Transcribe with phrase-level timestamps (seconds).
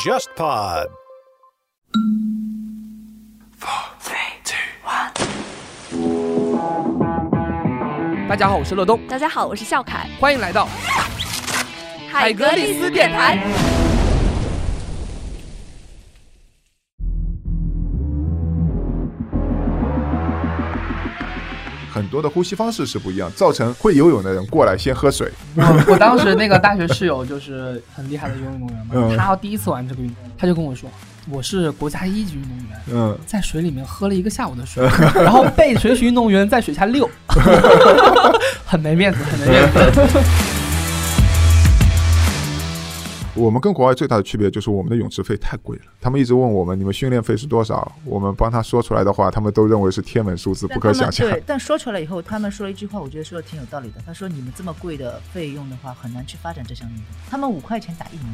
[0.00, 0.88] JustPod。
[8.28, 10.66] 大家好，我是乐东，大家好，我是笑凯，欢迎来到
[12.10, 13.38] 海格力斯电台。
[22.00, 25.30] 很多的呼吸方式是不一样，造成会游泳的人过来先喝水。
[25.54, 30.88] 我我当时那个大学室友就是很厉害的游泳运动员嘛，嗯他要第一次玩这个运动，他就跟我说，
[31.28, 34.82] 我是国家一级运动员，嗯，在水里面喝了一个下午的水，
[35.14, 37.06] 然后被水曲运动员在水下溜，
[38.64, 40.59] 很没面子，很没面子。
[43.36, 45.84] 我们跟国外最大的区别就是我们的泳池费太贵了。
[46.00, 51.28] 他们一直问我们你们训练费是多少，我们帮他说出来的话，他们都认为是天文数字，不可想象。
[51.28, 54.02] 对，但说出来以后，他们说了一句话，我觉得说的挺有道理的。
[54.04, 57.04] 他说：“你们这么贵的费用的话，很难去发展这项运动。
[57.30, 58.26] 他们五块钱打一年。”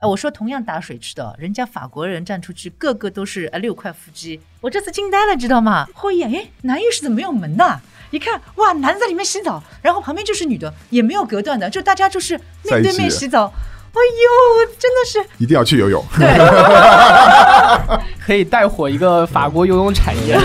[0.00, 5.88] 哎，我说同样打水池的，人家法国人站出去，个个都是呃六块腹肌，我这次惊呆了，知道吗？
[5.92, 7.80] 后一眼，哎，男浴室怎么没有门呐？
[8.10, 13.52] 一看，哇，男的在里面洗澡，然后旁边就是女的，也没有隔断的，就大家就是面对面洗澡。
[13.92, 16.02] 哎呦，真的是一定要去游泳。
[16.16, 16.26] 对。
[18.24, 20.38] 可以带火一个法国游泳产业。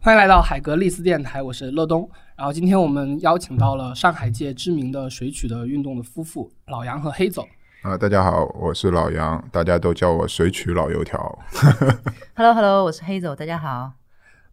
[0.00, 2.08] 欢迎来到海格力斯电台，我是乐东。
[2.36, 7.46] 然后今天我们邀请到了上海界知名的水曲的运动的夫妇老杨和黑总。
[7.82, 11.18] 啊、大家好，我是老杨，大家都叫我水曲老油条。
[12.32, 13.92] Hello Hello，我是黑走，大家好。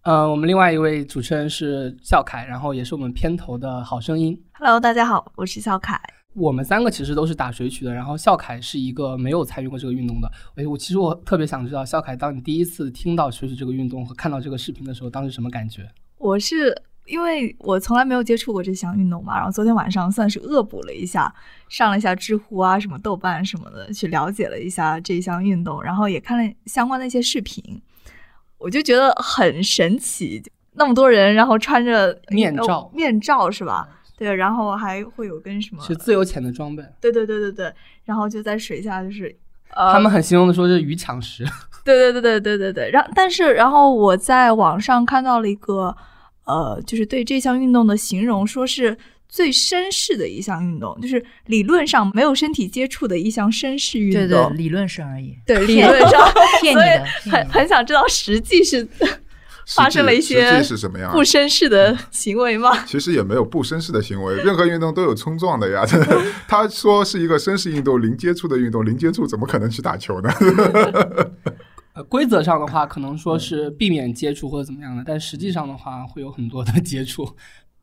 [0.02, 4.36] 呃，我们另外一位主持人是笑凯，然后也是我们片头的好声音。
[4.54, 6.02] Hello，大家好，我是笑凯。
[6.34, 10.32] 我们三个其实都是打水曲的，然后笑凯是一个没有参与过这个运动的。
[10.56, 15.88] 哎，我其实我特别想知道，笑凯，当你第一次听到水曲这个运动和看到这个视频的时候，当时什么感觉？
[16.18, 16.76] 我是
[17.10, 21.34] 因为我从来没有接触过这项运动嘛，然后昨天晚上算是恶补了一下，
[21.68, 27.82] 上了一下知乎啊、什么豆瓣什么的，去了解了一下这项运动，然后也看了相关的一些视频，
[28.58, 30.42] 我就觉得很神奇，
[30.74, 33.90] 那么多人，然后穿着面罩呃面罩是吧？
[34.18, 35.84] 对，然后还会有跟什么？
[35.84, 36.84] 是自由潜的装备。
[37.02, 37.74] 对对对对对，
[38.06, 39.36] 然后就在水下就是。
[39.72, 41.46] 呃，他们很形容的说是鱼抢食，
[41.86, 45.96] 对对对对对对对，然但是然后我在网上看到了一个，
[46.50, 54.28] 呃，就是对这项运动的形容，说是最绅士的一项运动，就是理论上没有身体接触的一项绅士运动。
[54.28, 55.36] 对对，理论上而已。
[55.46, 56.28] 对理论上
[56.60, 58.88] 骗你的， 很很想知道实际是
[59.76, 61.24] 发生了一实些际是什么样啊不？
[61.24, 62.76] 绅士的行为吗？
[62.88, 65.86] 其实也没有不绅士的行为，任何运动都有冲撞的呀。
[66.50, 70.32] 他说是一个绅士运动，零接触的运动，零接触怎么可能去打球呢？
[72.00, 77.30] 呃，规则上的话可能说是避免接触或者怎么样的，但实际上的话会有很多的 接触。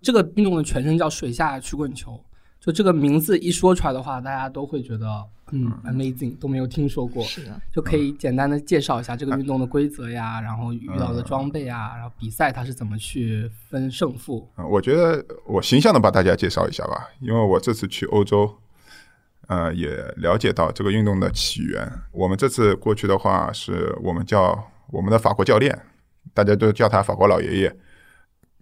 [0.01, 2.19] 这个运动的全称叫水下曲棍球，
[2.59, 5.07] 就这个名字一说出来的话，大家都会觉得
[5.53, 7.23] 嗯 amazing，都没有听说过。
[7.25, 14.49] 是的，就可以简单的介绍一下这个运动的规则呀，然后遇到的装备啊，然后比赛它是怎么去分胜负。
[14.55, 18.55] 啊我觉得我形象的把大家介绍一下吧，因为我这次去欧洲，
[19.47, 21.91] 呃，也了解到这个运动的起源。
[22.13, 25.79] 我们这次过去的话，是我们叫我们的法国教练，
[26.35, 27.77] 大家都叫他法国老爷爷，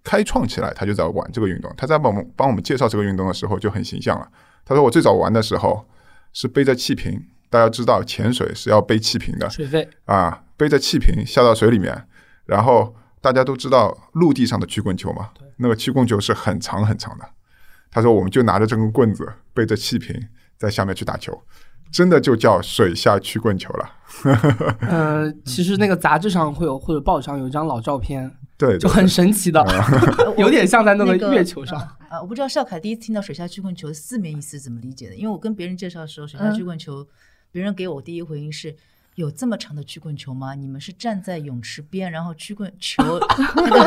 [0.02, 1.72] 开创起来，他就在玩这个运动。
[1.76, 4.28] 他在帮我们帮我们介绍这个运动的时候就很形象了。
[4.64, 5.86] 他说我最早玩的时候
[6.32, 12.06] 是背着气瓶，大家知道潜水是要背气瓶的，水费啊，背着气瓶下到水里面，
[12.44, 17.26] 然后大家都知道陆地上的曲棍球嘛，那个曲棍球是很长很长的。
[17.90, 20.20] 他说我们就拿着这根棍子，背着气瓶
[20.58, 21.38] 在下面去打球，
[21.90, 23.90] 真的就叫水下曲棍球了。
[24.88, 29.64] 呃，其实那个杂志上会有或者报纸上有一张老照片，对，就很神奇的，
[30.38, 31.78] 有点像在那个那个月球上。
[32.08, 37.06] 啊，我不知道邵凯第一次听到水下曲棍球的字面意思怎么理解的，因为我跟别人介绍的时候，水下曲棍球，
[37.50, 38.74] 别人给我第一回应是。
[39.16, 40.56] 有这么长的曲棍球吗？
[40.56, 43.00] 你们是站在泳池边，然后曲棍球
[43.54, 43.84] 那个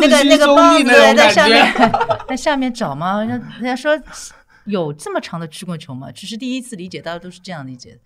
[0.00, 1.72] 那个那个棒子在下面
[2.26, 3.22] 在下面找吗？
[3.22, 3.96] 人家人家说
[4.66, 6.10] 有这么长的曲棍球吗？
[6.12, 7.98] 只是第一次理解，大家都是这样理解的。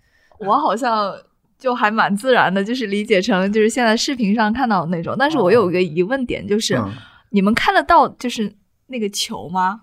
[0.45, 1.13] 我好像
[1.57, 5.15] 就还蛮自然的，就是理解成就是现在视频上看到的那种。
[5.17, 6.91] 但是我有一个疑问点，就是、嗯
[7.31, 8.55] 你们看得到就是
[8.87, 9.81] 那个球吗？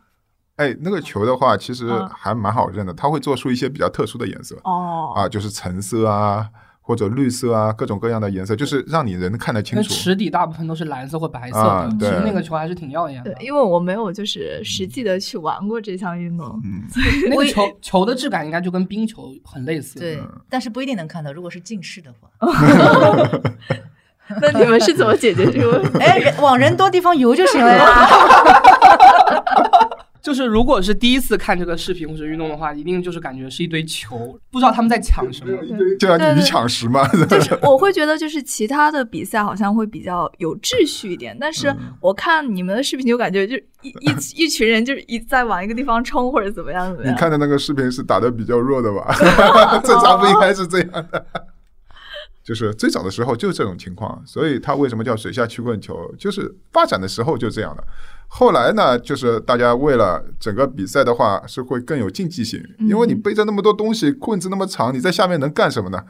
[0.56, 6.50] 哎，那个球的话，其实嗯还蛮好认的，它会做出一些比较特殊的颜色哦，啊，就是橙色啊，
[6.86, 9.92] 或者绿色啊，各种各样的颜色，就是让你人看得清那楚。
[9.92, 13.44] 池底大部分都是蓝色或白色的，其啊对实那个球还是挺耀眼的对，。
[13.44, 16.84] 因为我没有就是实际的去玩过这项运动，嗯，
[17.28, 19.98] 那个球球的质感应该就跟冰球很类似。
[19.98, 20.16] 对，
[20.48, 21.32] 但是不一定能看到。
[21.32, 22.30] 如果是近视的话，
[24.40, 25.98] 那你们是怎么解决这个问题？
[25.98, 27.84] 哎，人往人多地方游就行了呀。
[30.26, 35.56] 就是如果是第一次看这个视频或者运动的话，一定就是感觉是一堆球，不知道他们在抢什么。
[36.00, 47.14] 就像你抢食嘛， 就是我会觉得，就是其他的比赛好像会比较有秩序一点，但是嗯我看你们的视频就感觉就一一一群人就是一在往一个地方冲或者怎么样怎么样。
[47.14, 49.14] 你看的那个视频是打的比较弱的吧？
[49.84, 51.25] 正常不应该是这样的。
[52.43, 56.12] 就是最早的时候就是这种情况，所以它为什么叫水下曲棍球？
[56.19, 57.84] 就是发展的时候就这样的。
[58.28, 66.05] 后来呢，就是大家为了整个比赛的话是会更有竞技性，因为你背着那么多东西，棍子那么长，你在下面能干什么呢？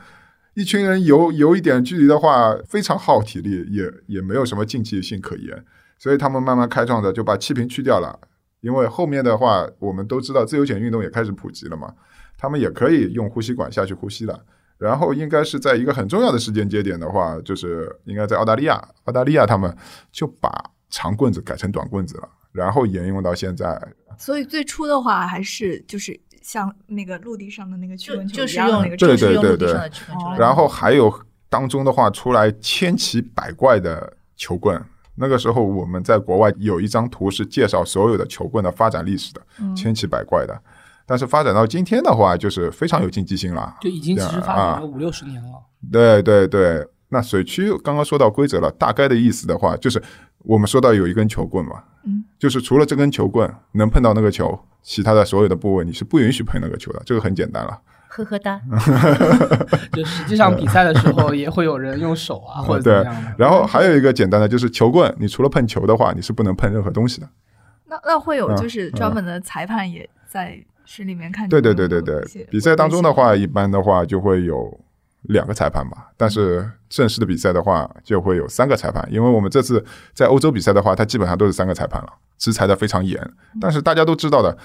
[0.54, 5.64] 一群人游游一点距离的话，非常耗体力，也也没有什么竞技性可言。
[5.98, 8.18] 所以他们慢慢开创的就把气瓶去掉了，
[8.60, 11.92] 因为后面的话，我们都知道自由潜运动也开始普及了嘛，
[12.38, 14.38] 他们也可以用呼吸管下去呼吸了。
[14.78, 18.74] 然后应该是在一个很重要的时间节点的话，就是应该在澳大利亚，
[19.04, 19.74] 澳大利亚他们
[20.12, 20.50] 就把
[20.90, 23.80] 长棍子改成短棍子了，然后沿用到现在。
[24.18, 31.12] 所以最初的话还是就是像那个陆地上的那个曲就棍球就是用一样那个对对对陆地上的曲棍然后还有
[31.48, 34.82] 当中的话出来千奇百怪的球棍。
[35.18, 39.40] 那个时候我们在国外有一张图是介绍所有的球棍的发展历史的，
[39.74, 40.54] 千奇百怪的。
[41.06, 43.76] 但是发展到今天的话，就是非常有竞技性了。
[43.80, 45.50] 就已经其实发啊展了五六十年了。
[45.90, 50.02] 对对对，那水区刚刚说到规则了，大概的意思的话，就是
[50.46, 57.80] 我们说到有一根球棍嘛，嗯，就是除了这根球棍能碰到那个球，其他的所有的部位你是不允许碰那个球的，这个很简单了。
[58.08, 58.60] 呵呵哒。
[59.92, 63.34] 就实际上比赛的时候也会有人用手啊 或者怎对么样的。
[63.36, 67.28] 然后还有一个简单的就是球棍，你除了碰球的话，你是不能碰任何东西的。
[67.88, 71.48] 那那会有嗯就是专门的裁判也在水里面看。
[71.48, 74.80] 对对对对对，比赛当中的，话，一般的话就会有
[75.28, 79.84] 两个裁判吧，但是正式的比赛的话就会有三个裁判，因为我们这次
[80.14, 82.08] 在欧洲比赛的话，它基本上都是三个裁判了，
[82.38, 83.20] 制裁的非常严。
[83.60, 84.56] 但是大家都知道的，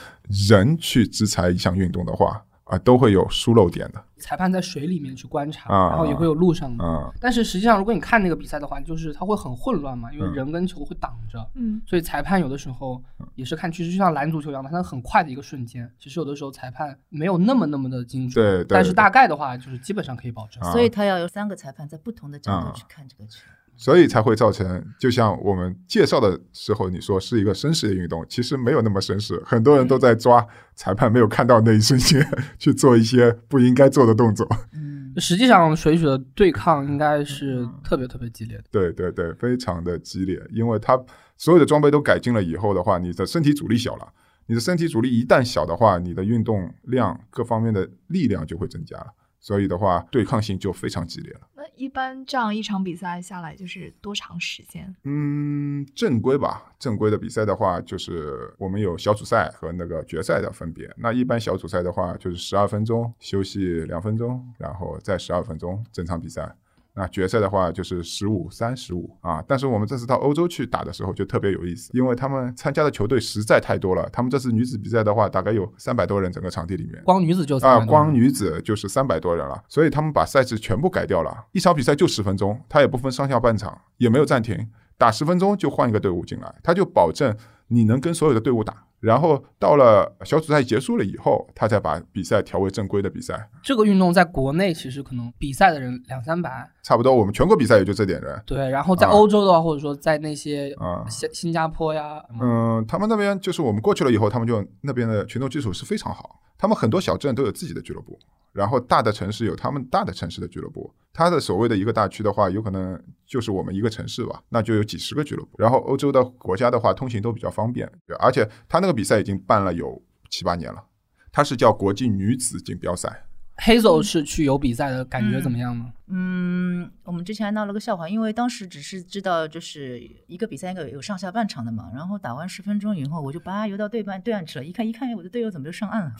[0.49, 6.85] 人去制裁一项运动的话啊，都会有疏漏点的裁判在水里面去观察，啊然后也会有路上的。
[6.85, 13.03] 啊、但是实际上，如果你看那个比赛的话，就是它会很混乱嘛，因为嗯人跟球会挡着，嗯，所以裁判有的时候
[13.35, 20.63] 也是看趋势，就像篮足球一样嘛，它很快的一个瞬间，其实有的时候裁判没有那么那么的精准，对对但是大概的话就是基本上可以保证。
[20.63, 23.41] 啊所以他要有三个裁判在不同的角度啊去看这个球。
[23.81, 30.45] 所以才会造成，就像我们介绍的时候，你说是一个绅士的运动，其实没有那么绅士，很多人都在抓
[30.75, 32.23] 裁判没有看到那一瞬间
[32.59, 34.47] 去做一些不应该做的动作。
[34.71, 38.63] 嗯，实际上，水曲的对抗应该是特别特别激烈的。
[38.69, 40.95] 对对对，非常的激烈，因为它
[41.35, 44.07] 所有的装备都改进了以后的话，你的身体阻力小了，
[44.45, 49.07] 你的身体阻力一旦小的话，你的运动量各方面的力量就会增加了，
[49.41, 51.41] 所以的话对抗性就非常激烈了。
[51.55, 54.95] 那一般这样一场比赛下来就是多长时间？
[55.03, 60.89] 嗯，正规吧，正规的比赛的话，就是我们有小组赛和那个决赛的分别。
[60.95, 66.55] 那一般小组赛的话，就是十二分钟休息两分钟，然后再十二分钟整场比赛。
[66.93, 74.09] 那决赛的话就是十五三十五啊，但是我们这次到欧洲去打的时候就特别有意思，因为他们参加的球队实在太多了。
[74.11, 77.01] 他们这次女子比赛的话，大概有三百多人，整个场地里面。
[77.03, 87.35] 光女子就啊，300多人光女子就是三百多人了，所以他们把赛制全部改掉了，一场比赛就十分钟，他也不分上下半场，也没有暂停，打十分钟就换一个队伍进来，他就保证
[87.67, 93.49] 你能跟所有的队伍打，然后到了小组赛结束了以后，他才把比赛调为正规的比赛。
[93.61, 101.03] 这个运动在国内其实可能比赛的人两三百，差不多我们全国比赛也就这点人，对，然后在啊欧洲的话，或者说在那些啊。
[101.09, 108.19] 新新加坡呀，嗯，他们那边就是我们过去了以后，他们就那边的群众基础是非常好，他们很多小镇都有自己的俱乐部，
[108.53, 110.93] 然后大的城市有他们大的城市的俱乐部。
[111.11, 115.55] 它的所谓的一个大区的话，有可能就是我们一个城市吧，那就有几十个俱乐部。
[115.57, 119.99] 然后欧洲的国家的话，通行都比较方便，而且他那个比赛已经办了有
[120.29, 120.83] 七八年了，
[121.31, 123.25] 它是叫国际女子锦标赛。
[123.57, 125.85] Hazel 是去有比赛的感觉怎么样呢？
[126.13, 136.13] 嗯我们之前还闹了个笑话，因为当时只是知道就是一个比赛一个有上下半场的嘛，然后打完十分钟以后，我就叭游到对半对岸去了，一看一看，我的队友怎么就上岸了？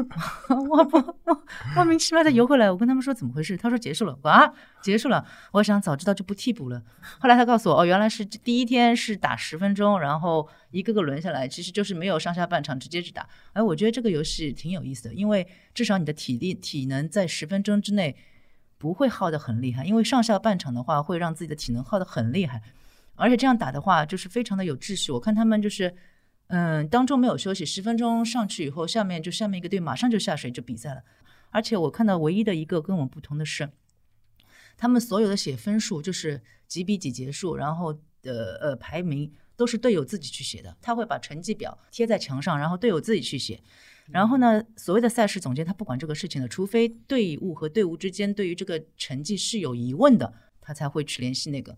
[0.70, 0.98] 我不
[1.76, 4.50] 莫名其妙的游回来，我跟他们说怎么回事，他说结束了，哇，
[4.82, 6.82] 结束了，我想早知道就不替补了。
[7.18, 13.28] 后来他告诉我，哦，原来是第一天是打十分钟，然后一个个轮下来，其实就是没有上下半场，直接去打。
[13.52, 18.16] 哎，我觉得这个游戏挺有意思的，因为至少你的体力体能在十分钟之内。
[18.84, 22.60] 不会耗得很厉害，因为上下半场的话会让自己的体能耗得很厉害，
[23.14, 25.10] 而且这样打的话就是非常的有秩序。
[25.10, 25.96] 我看他们就是，
[26.48, 31.00] 嗯，当中没有休息，十分钟上去以后，下面就下面一个队马上就下水就比赛了。
[31.48, 33.70] 而且我看到唯一的一个跟我们不同的是，
[34.76, 43.60] 他们所有的写分数就是几比几结束，然后的呃排名都是队友自己去写的，他会把成绩表贴在墙上，然后队友自己去写。
[44.10, 51.76] 然后呢，所谓的赛事总监他不管这个事情的，除非队伍和队伍之间对于这个成绩是有疑问的，他才会去联系那个。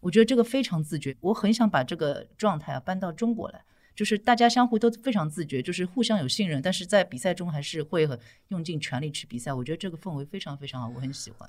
[0.00, 3.62] 我觉得这个非常自觉，我很想把这个状态啊搬到中国来，
[3.94, 9.52] 就是大家相互都非常自觉，就是互相有信任，但是在比赛中还是会很用尽全力去比赛。
[9.52, 11.46] 我觉得这个氛围非常非常好，我很喜欢。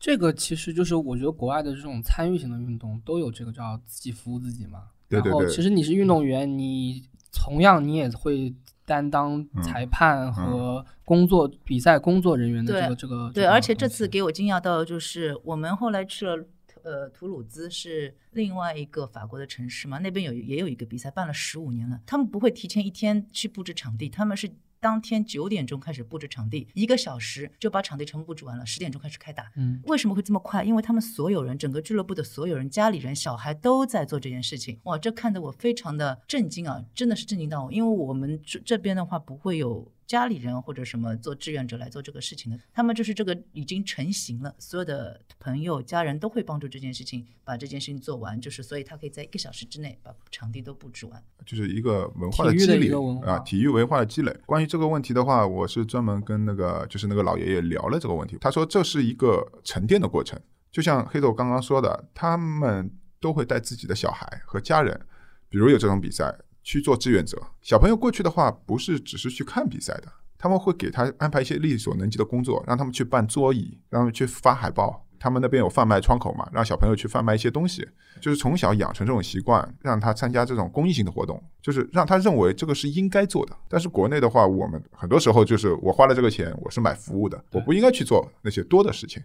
[0.00, 4.88] 这个其实就是我觉得国外的这种参与型的运动都有这个叫自己服务自己嘛。
[5.20, 7.02] 对对对然后其实你是运动员，你
[7.32, 8.54] 同样你也会
[8.84, 13.30] 担当裁判和工作、比赛工作人员的这个这个。
[13.32, 16.44] 对，而且这次给我惊讶到的就是，我们后来去了
[16.82, 22.00] 呃图鲁兹，是另外一个法国的城市嘛，那边有也有一个比赛，办了十五年了。
[22.04, 24.50] 他们不会提前一天去布置场地，他们是
[24.82, 29.48] 当天九点钟开始布置场地，一个小时就把场地全部布置完了，十点钟开始开打。
[29.54, 30.64] 嗯，为什么会这么快？
[30.64, 34.80] 因为他们所有人，整个俱乐部的所有人、家里人、小孩都在做这件事情。
[34.82, 36.84] 哇，这看得我非常的震惊啊！
[36.92, 51.24] 真的是震惊到我，因为我们这这边的话不会有家里人或者什么做志愿者来做这个事情的，他们就是这个已经成型了，所有的朋友、家人都会帮助这件事情把这件事情做完，就是所以他可以在一个小时之内把场地都布置完。
[51.46, 52.92] 就是一个文化的积累
[53.24, 54.36] 啊，体育文化的积累。
[54.44, 58.36] 关于这个问题的话，我是专门跟那个就是那个老爷爷聊了这个问题。
[58.38, 60.38] 他说这是一个沉淀的过程，
[60.70, 65.00] 就像黑豆刚刚说的，他们都会带自己的小孩和家人，
[65.48, 67.40] 比如有这种比赛去做志愿者。
[67.60, 75.06] 小朋友过去的话，不是只是去看比赛的，他们会给他安排一些力所能及的工作，让他们去办桌椅，让他们去发海报。
[75.18, 77.88] 他们那边有贩卖窗口嘛，让小朋友去贩卖一些东西，
[78.20, 83.56] 就是从小养成这种习惯，让他参加这种公益性的活动，就是让他认为这个是应该做的。
[83.68, 89.22] 但是国内的话，我们很多时候就是我花了这个钱，我是买服务的，我不应该去做那些多的事情。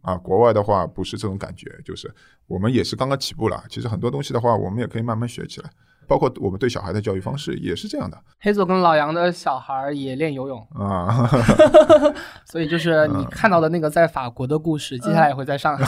[0.00, 2.10] 啊，国外的话不是这种感觉，就是
[2.46, 3.62] 我们也是刚刚起步了。
[3.68, 5.70] 其实很多东西的话，我们也可以慢慢学起来，
[6.06, 8.18] 包括我们对小孩的教育方式也是这样的。
[8.40, 11.28] 黑总跟老杨的小孩儿也练游泳，啊。
[12.44, 13.20] 所以就是嗯。
[13.20, 15.84] 你看到的那个在法国的故事，接下来也会在上海。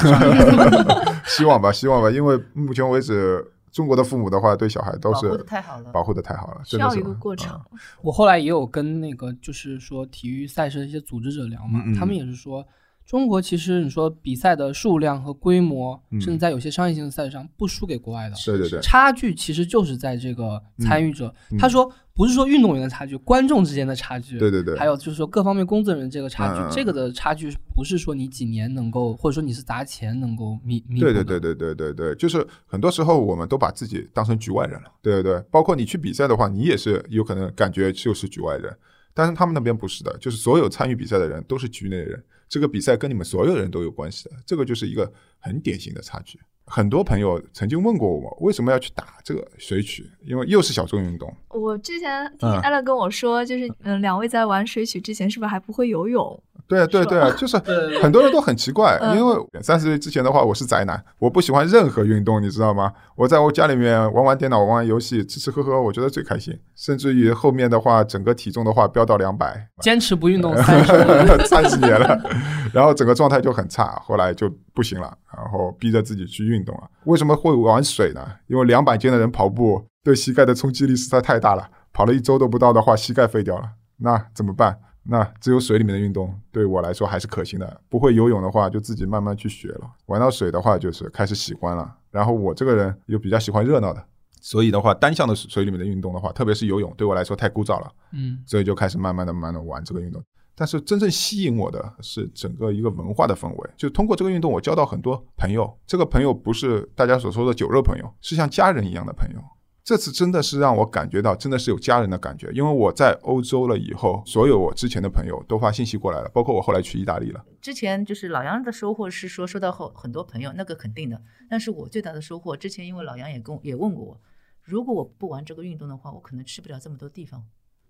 [1.26, 5.90] 希望吧，希望吧，因为目前为止，中国的父母的话对小孩都是保护的太好了。
[5.92, 7.60] 保护的太好了，需要一个过程。
[7.72, 11.94] 嗯我后来也有跟那个就是说体育赛事的一些组织者聊嘛，嗯嗯。
[11.94, 12.64] 他们也是说，
[13.06, 16.20] 中国其实你说比赛的数量和规模，嗯。
[16.20, 18.34] 甚至在有些商业性的赛事上不输给国外的。
[18.44, 21.56] 对对对，差距其实就是在这个参与者，嗯。
[21.58, 31.12] 他说不是说运动员的差距，观众之间的差距，对对对，还有就是说各方面工作人员这个差距，这个的差距不是说你几年能够，或者说你是砸钱能够弥弥补的。
[31.12, 38.74] 对对对对对对对，就是很多时候我们都把自己当成局外人了，对对对，包括你去比赛的话，你也是有可能感觉就是局外人，
[39.16, 46.38] 但是他们那边不是的，就是所有参与比赛的人都是局内人，这个比赛跟你们所有人都有关系的，这个就是一个很典型的差距。
[46.66, 50.04] 很多朋友曾经问过我，为什么要去打这个水曲？
[50.20, 56.42] 因为又是小众运动，我之前听嗯艾乐跟我说，就是嗯，两位在玩水曲之前是不是还不会游泳？
[56.68, 57.56] 对啊对对啊，就是
[58.02, 62.92] 很多人都很奇怪，嗯因为三十岁之前的话，我是宅男，我不喜欢任何运动，你知道吗？
[63.14, 66.58] 我在我家里面玩玩电脑、玩玩游戏，吃吃喝喝，我觉得最开心。
[66.74, 72.20] 甚至于后面的话，整个体重的话飙到两百，坚持不运动三十 年了，
[72.74, 76.82] 然后整个状态就很差，后来就不行了，然后逼着自己去运动了。
[77.04, 78.20] 为什么会玩水呢？
[78.48, 83.64] 因为两百斤的人跑步对膝盖的冲击力实在太大了，跑了一周都不到的话，膝盖废掉了，
[83.98, 84.78] 那怎么办？
[85.08, 87.80] 那只有水里面的运动对我来说还是可行的。
[87.88, 89.90] 不会游泳的话，就自己慢慢去学了。
[90.06, 91.94] 玩到水的话，就是开始喜欢了。
[92.10, 94.04] 然后我这个人又比较喜欢热闹的，
[94.40, 97.92] 所以的话，单向的水里面的运动的话，特别是游泳，对我来说太枯燥了。
[98.12, 100.22] 嗯，所以就开始慢慢的、慢慢的玩这个运动。
[100.58, 105.70] 但是真正吸引我的是整个一个文化的氛围，就通过这个运动，我交到很多朋友。
[105.86, 109.40] 这个朋友不是大家所说的酒肉朋友，是像家人一样的朋友。
[109.86, 112.50] 这次真的是让我感觉到，真的是有家人的感觉。
[112.50, 117.44] 因为我在欧洲了以后，所有我之前的朋友都发信息过来了，包括我后来去意大利了。
[117.62, 121.22] 之前就是老杨的收获是说收到后很多朋友，那个肯定的。
[121.48, 124.20] 但是我最大的收获，之前因为老杨也跟我也问过我，
[124.64, 127.44] 如果我不玩这个运动的话，我可能去不了这么多地方。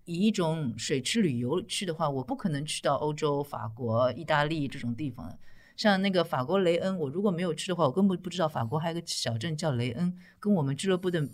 [0.04, 5.38] 以一种水池旅游去的话，我不可能去到欧洲、法国、意大利这种地方。
[5.78, 11.26] 像那个法国雷恩，我如果没有去的话，我根本不知道法国还有个小镇叫雷恩，跟我们俱乐部的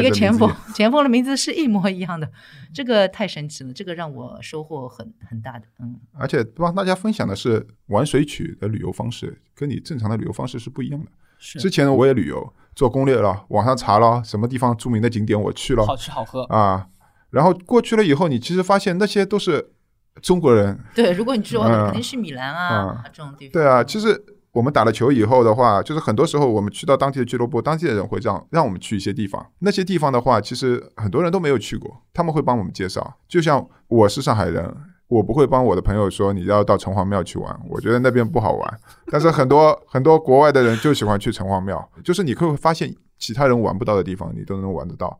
[0.00, 2.30] 一个前锋子的名字也，前锋的名字是一模一样的，
[2.74, 5.66] 这个太神奇了，这个让我收获很很大的。
[5.78, 11.06] 嗯，而且帮大家分享的是玩水曲的旅游方式，跟你正常的旅游方式是不一样的。
[11.38, 16.86] 是之前我也旅游，做攻略了，网上查了什么地方著名的景点我去了好吃好喝，啊，
[17.30, 19.72] 然后过去了以后，你其实发现那些都是
[20.20, 20.78] 中国人。
[20.94, 23.52] 对，如果你去的话，嗯肯定去米兰啊、嗯这种地方。
[23.52, 29.44] 对啊，其实我们打了球以后的话，就是很多时候我们去到当地的俱乐部，当地的人会让让我们去一些地方。
[29.60, 33.16] 那些地方的话，其实很多人都没有去过，他们会帮我们介绍。
[33.28, 34.74] 就像我是上海人，
[35.06, 38.80] 我不会帮我的朋友说你要到城隍庙去玩，我觉得那边不好玩。
[39.06, 45.16] 但是很多 很多国外的人就喜欢去城隍庙，就是你会发现其他人玩不到的地方，你都能玩得到。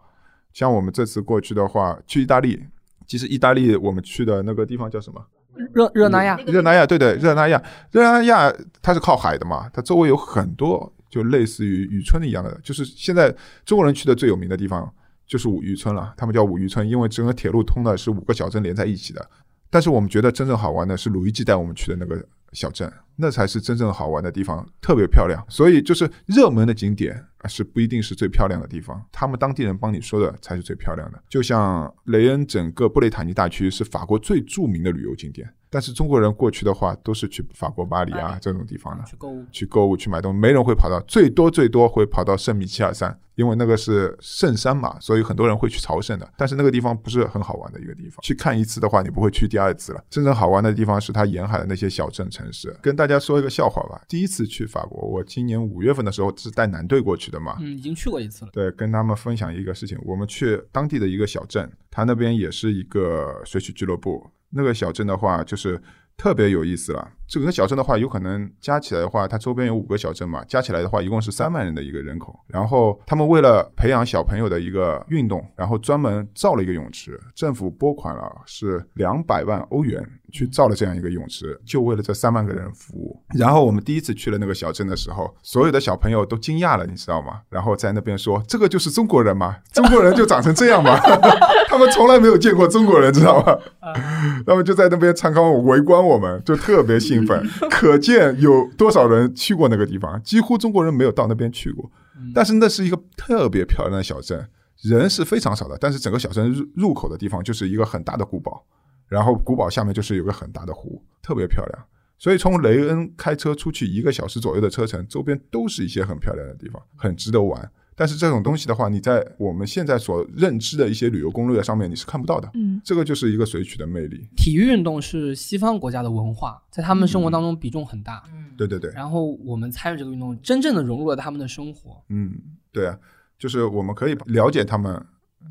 [0.52, 2.60] 像我们这次过去的话，去意大利，
[3.06, 5.24] 其实意大利我们去的那个地方叫什么？
[5.72, 6.36] 热热那亚。
[6.46, 8.52] 热那亚，对对，热那亚，热那亚
[8.82, 14.92] 它是靠海的嘛，它周围有很多就类似于渔村一样的，就是现在中国人去的最有名的地方
[15.26, 19.24] 就是五渔村了，他们叫五渔村，因为整个铁路通的是五个小镇连在一起的。
[19.72, 22.20] 但是我们觉得真正好玩的是鲁伊基带我们去的那个
[22.52, 25.44] 小镇，那才是真正好玩的地方，特别漂亮。
[25.48, 31.22] 所以就是热门的景点啊是不一定是最漂亮的地方，他们当地人帮你说的才是最漂亮的。
[31.28, 39.04] 就像雷恩整个布雷塔尼大区是法国最著名的旅游景点，但是中国人过去的话都是去法国巴黎啊这种地方的。
[39.04, 46.30] 去购物，去购物、去买东西，没人会跑到，最多最多会跑到圣米切尔山，因为那个是圣山嘛，所以很多人会去朝圣的。
[46.36, 50.04] 但是那个地方不是很好玩的一个地方，去看一次的话，你不会去第二次了。
[50.10, 52.76] 真正好玩的地方是它沿海的那些小镇城市。
[52.82, 58.50] 跟大家说一个笑话吧，第一次去法国，我今年五月份的时候是带男队过去的嘛，嗯，已经去过一次了。
[58.52, 64.30] 对，跟他们分享一个事情，我们去当地的一个小镇，它那边也是一个水曲俱乐部。
[64.52, 65.80] 那个小镇的话，就是
[66.16, 67.08] 特别有意思了。
[67.28, 72.36] 整个小镇的话，有可能加起来的话，它周边有五个小镇嘛，加起来的话，一共是三万人的一个人口。
[72.48, 83.22] 然后他们为了培养小朋友的一个运动，然后专门造了一个泳池，政府拨款了是两百万欧元去造了这样一个泳池，就为了这三万个人服务。
[83.34, 87.40] 然后我们第一次去了那个小镇的时候，所有的小朋友都惊讶了，你知道吗？
[87.48, 89.56] 然后在那边说：“这个就是中国人吗？
[89.72, 90.98] 中国人就长成这样吗？”
[91.68, 93.56] 他们从来没有见过中国人，知道吗？
[94.46, 97.48] 他们就在那边参观围观我们，就特别兴奋。
[97.70, 101.90] 可见有多少人去过那个地方，几乎中国人没有到那边去过。
[102.34, 104.46] 但是那是一个特别漂亮的小镇，
[104.82, 108.62] 人是非常少的，但是整个小镇入入口的地方就是一个很大的古堡，
[109.10, 111.86] 然后古堡下面就是有个很大的湖，特别漂亮。
[112.16, 117.70] 所以从雷恩开车出去一个小时左右的车程，周边都是一些很漂亮的地方，很值得玩。
[117.96, 122.50] 但是这种东西的话，你在我们现在所认知的一些旅游攻略上面你是看不到的。
[122.54, 124.26] 嗯，这个就是一个水曲的魅力。
[124.36, 128.22] 体育运动是西方国家的文化，在他们生活当中比重很大。
[128.32, 132.02] 嗯，对对对，然后我们参与这个运动，真正的融入了他们的生活。
[132.08, 132.32] 嗯，
[132.72, 132.98] 对啊，
[133.38, 135.02] 就是我们可以了解他们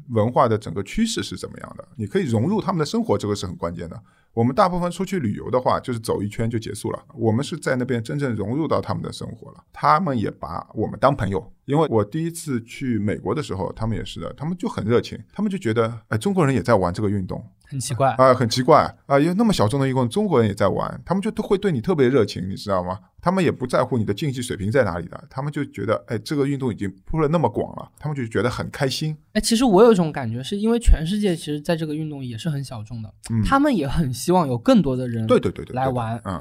[0.10, 4.02] 文化的整个趋势是怎么样的，你可以融入他们的生活，这个是很关键的。
[4.34, 7.04] 我们大部分出去旅游的话，就是走一圈就结束了。
[7.16, 11.52] 我们是在那边真正融入到他们的生活了，他们也把我们当朋友。
[11.66, 18.94] 因为我第一次去美国的时候，他们也是的，他们就很热情，他们就觉得，哎，中国人也在玩这个运动，很奇怪，啊、很奇怪。
[19.06, 22.98] 啊，有那么小众的一个中国人也在玩，他们就都会对你特别热情，你知道吗？
[23.22, 29.16] 他们也不在乎你的竞技水平在哪里的，他们就觉得，哎，这个运动已经铺了那么广了，他们就觉得很开心。
[29.34, 36.20] 哎，其实我有一种感觉，是因为全世界其实在这个运动也是很小众的，嗯，他们也很希望有更多的人对对对对，对来玩。
[36.26, 36.40] 嗯，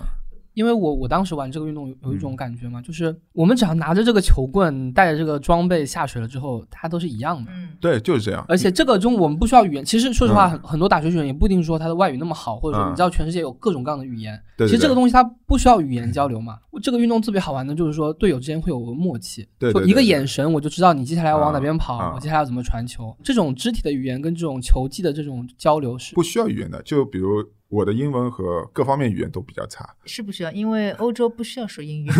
[0.58, 7.52] 因为我我当时玩这个运动有有一种感觉嘛，就是我们只要拿着这个球棍，带着这个装备下水了之后，它都是一样的。
[7.54, 8.44] 嗯，对，就是这样。
[8.48, 16.58] 而且这个中我们不需要语言，其实说实话，嗯很很多打球选手也不一定说他的外语那么好，或者说嗯你知道全世界有各种各样的语言，对对其实这个东西它不需要语言交流嘛。
[16.82, 23.16] 这个运动特别好玩的就是说队友之间会有个默契，就一个眼神我就知道你接下来要往哪边跑，我接下来要怎么传球。
[23.22, 32.10] 这种肢体的语言跟这种球技的这种交流是不需要语言的，就比如我的英文和各方面语言都比较差，是不需要，因为欧洲不需要说英语。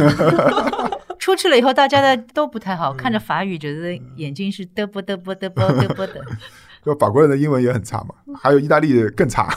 [1.19, 6.25] 出去了以后，大家的都不太好，看着法语，觉得眼睛是嘚啵嘚啵嘚啵嘚啵的。
[6.85, 9.49] 就法国人的英文也很差嘛，还有意大利更差。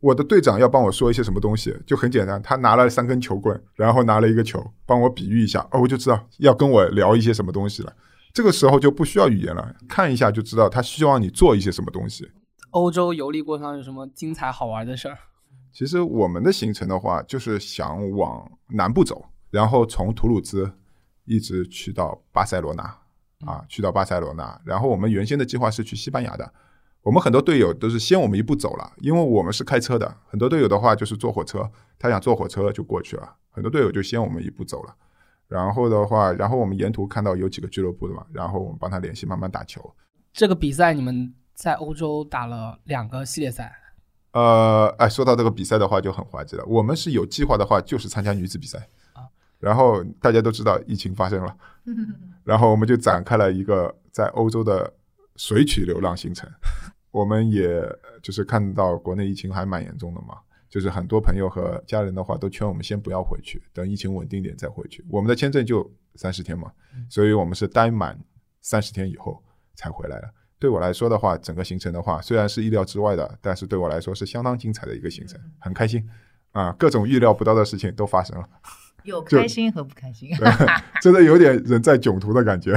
[0.00, 7.92] 我的队长要帮我说一些什么东西，就很简单，他拿了三根球棍，然后拿了一个球，帮我比喻一下，哦，我就知道要跟我聊一些什么东西了。
[8.32, 12.30] 这个时候就不需要语言了，看一下就知道他希望你做一些什么东西。
[12.70, 15.16] 欧洲游历过程上有什么精彩好玩的事儿？
[15.76, 20.72] 其实我们的行程的话，就是想往南部走，然后从图鲁兹
[21.26, 22.82] 一直去到巴塞罗那
[23.44, 24.58] 啊，去到巴塞罗那。
[24.64, 26.50] 然后我们原先的计划是去西班牙的，
[27.02, 34.96] 我们很多队友都是先我们一步走了，因为我们是开车的，很多队友的话就是坐火车，他想坐火车就过去了，很多队友就先我们一步走了。
[35.46, 39.94] 然后的话，然后我们沿途看到有几个俱乐部的嘛，然后我们帮他联系，慢慢打球。
[40.32, 43.70] 这个比赛你们在欧洲打了两个系列赛，
[44.36, 46.64] 呃，哎，说到这个比赛的话就很滑稽了。
[46.66, 48.78] 我们是有计划的话，就是参加女子比赛
[49.14, 49.24] 啊。
[49.58, 51.56] 然后大家都知道疫情发生了，
[52.44, 54.92] 然后我们就展开了一个在欧洲的
[55.36, 56.46] 水曲流浪行程。
[57.10, 57.82] 我们也
[58.22, 60.36] 就是看到国内疫情还蛮严重的嘛，
[60.68, 65.02] 就是很多朋友和家人的话都劝我们先不要回去，等疫情稳定点再回去。
[65.08, 66.70] 我们的签证就三十天嘛，
[67.08, 68.22] 所以我们是待满
[68.60, 69.42] 三十天以后
[69.74, 70.30] 才回来的。
[70.58, 76.02] 对我来说的话，整个行程的话虽然是意料之外的，但是对我来说是相当精彩的一个行程，很开心
[76.52, 76.74] 啊！
[76.78, 78.48] 各种预料不到的事情都发生了，
[79.04, 80.30] 有开心和不开心。
[81.02, 82.74] 真的有点人在囧途的感觉。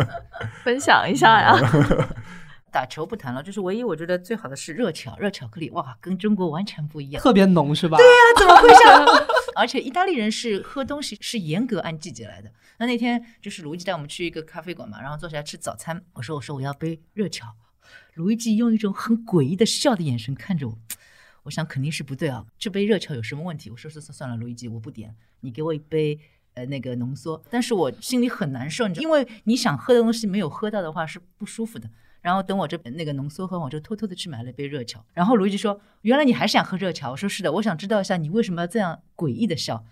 [0.62, 1.56] 分享一下呀。
[2.70, 7.96] 打球不谈了，就是唯一我觉得最好的是热巧，热巧克力，哇，跟中国完全不一样，特别浓是吧？
[7.96, 9.06] 对呀，怎么会像？
[9.54, 12.52] 而且意大利人是喝东西是严格按季节来的。
[12.78, 16.04] 那那天就是卢易带我们去一个咖啡馆嘛，然后坐下来吃早餐。
[16.14, 17.54] 我说我说我要杯热巧，
[18.14, 20.78] 卢易用一种很诡异的笑的眼神看着我，
[21.44, 23.70] 我想肯定是不对啊，这杯热巧有什么问题？
[23.70, 26.18] 我说算算算了，卢易吉我不点，你给我一杯
[26.54, 27.40] 呃那个浓缩。
[27.48, 31.88] 但是我心里很难受，因为你想喝的东西没有喝到的话是不舒服的。
[32.24, 35.04] 然后等我这那个浓缩喝完，我就偷偷的去买了一杯热巧。
[35.12, 39.84] 然后卢易吉说：“原来你还是想喝热巧？”我说：“是的，我想知道一下你为什么要这样诡异的笑。”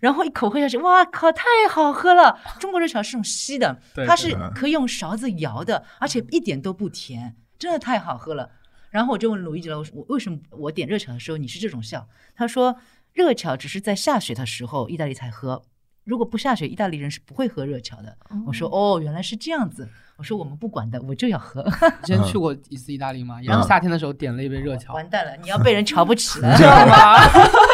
[0.00, 2.40] 然后一口喝下去，哇靠，太好喝了！
[2.58, 8.50] 中国热巧是种稀的，它是可以用勺子摇的，而且一点都不甜，真的太好喝了。
[8.90, 12.76] 然后我就问卢易吉了：“我说我为什么我点热巧的时候你是这种笑？”他说
[13.14, 15.62] ：“热巧只是在下雪的时候意大利才喝，
[16.06, 18.16] 如果不下雪，意大利人是不会喝热巧的。”
[18.46, 21.62] 我说：“哦，原来是这样子。”我说我们不管的，我就要喝。
[22.02, 24.94] 之前去过一次意大利吗，也是夏天的时候点了一杯热巧。
[24.94, 27.16] 完蛋了，你要被人瞧不起了， 知道吗？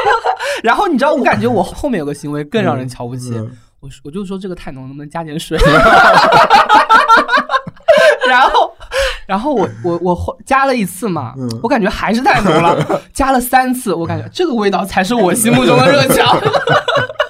[0.65, 3.33] 然后你知道，我感觉我后面有个行为更让人瞧不起。
[3.79, 5.59] 我我就说这个太浓，能不能加点水？
[8.29, 8.75] 然后，
[9.27, 13.03] 然后我我我加了一次嘛，我感觉还是太浓了。
[13.13, 16.37] 加了三次，我感觉这个味道才是我心目中的热巧。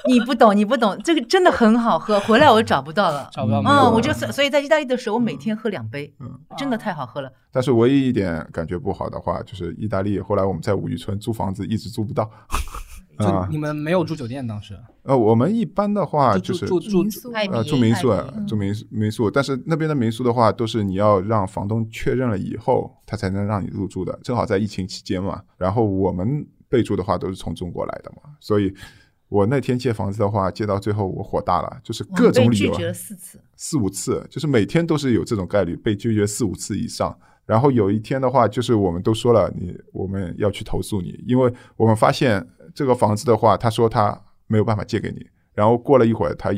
[0.07, 2.19] 你不懂，你不懂，这个真的很好喝。
[2.21, 3.61] 回来我找不到了，找不到。
[3.61, 7.31] 嗯，我就所以在意大利的时候，我每天喝两杯，嗯，真的太好喝了。
[7.51, 10.19] 但是唯一一点感觉不好的话，就是意大利。
[10.19, 12.29] 后来我们在五渔村租房子，一直租不到。
[13.19, 14.77] 就你们没有住酒店当时？
[15.03, 17.05] 呃，我们一般的话就是住住
[17.51, 18.11] 呃住民宿，
[18.47, 19.29] 住民民宿。
[19.29, 24.19] 但是那边的民宿的话，都是你要让房东确认了以后，他才能让你入住的。
[24.23, 28.73] 正好在疫情期间嘛，然后我们备注的话都是从中国来的嘛，所以。
[29.29, 37.17] 我那天借房子的话，借到最后我火大了，就是各种理由，拒绝了四次，四五次，就是每天都是有这种概率被拒绝四五次以上。
[37.45, 45.25] 然后有一天的话，就是我们都说了，你我们要去投诉你，因为我们发现这个房子的话，他说他没有办法借给你。
[45.53, 46.51] 然后过了一会儿，他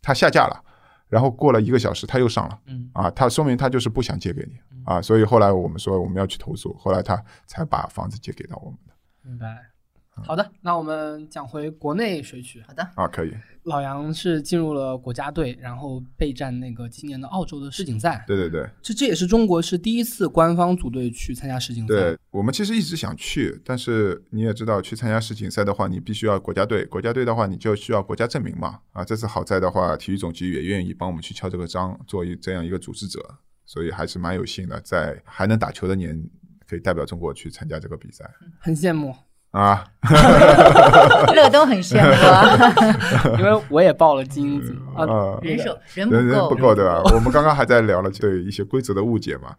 [0.00, 0.64] 他下架了，
[1.08, 5.02] 然后过了一个小时他又上了，嗯啊，他说明他就是不想借给你啊。
[5.02, 8.94] 所以后来我们说我们要去投诉，后来他才把房子借给到我们的。
[9.28, 9.71] 明白。
[10.14, 12.62] 好的，那我们讲回国内水曲。
[12.66, 13.32] 好的啊，可以。
[13.64, 18.24] 老杨是进入了国家队，然后备战那个今年的澳洲的世锦赛。
[18.26, 21.94] 对对对，这这也是中国是第一次官方组队去参加世锦赛。
[21.94, 26.84] 对我们其实一直想去，但是你也知道，去参加世锦赛的话，你必须要国家队。
[26.84, 28.80] 国家队的话，你就需要国家证明嘛。
[28.90, 33.20] 啊，这次好在的话，体育总局也愿意帮我们去敲这个章，做一这样一个组织者，
[33.64, 36.20] 所以还是蛮有幸的，在还能打球的年，
[36.68, 39.14] 可以代表中国去参加这个比赛，很羡慕。
[39.52, 39.84] 啊，
[41.34, 47.02] 乐东很羡慕， 因为我也报了精英组啊，人手人不够，不够对吧？
[47.14, 49.50] 我们刚刚还在聊了对一些规则的误解嘛。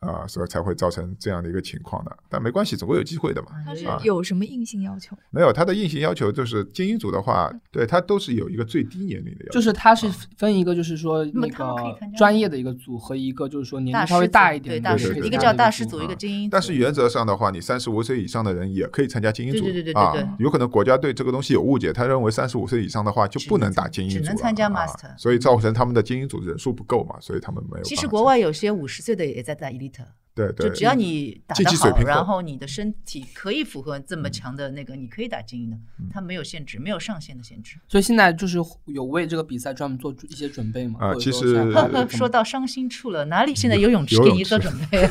[0.00, 3.48] 啊，所以才会造成这样的一个情况的，但没关系，总会有机会的嘛。
[3.66, 5.14] 它是有什么硬性要求？
[5.30, 9.52] 没有，它的硬性要求就是精英组的话，对它都是有一个最低年龄的要求。
[9.52, 11.74] 就是它是分一个，就是说那个
[12.16, 16.48] 专业的一个组和一个就是说年龄稍微大一点的，一个叫大师组，一个精英。
[16.48, 19.64] 但是原则上的话，你三十五岁以上的人也可以参加精英组。
[19.64, 20.26] 对对对对对。
[20.38, 27.84] 有可能国家对这个东西有误解，他认为三十五岁以上的话就不能打精英组，只能参加 master，所以造成他们的精英组人数不够嘛，所以他们没有。
[27.84, 30.04] 其实国外有些五十岁的也在打 elite。
[30.32, 35.76] 对对，就只要你打得好，然后你的身体可以符合这么强的那个，你可以打精英的，
[36.08, 37.76] 它没有限制，没有上限的限制。
[37.88, 41.00] 所以现在就是有为这个比赛专门做一些准备嘛？
[41.00, 41.70] 啊，其实
[42.08, 45.06] 说到伤心处了，哪里现在游泳池给你做准备？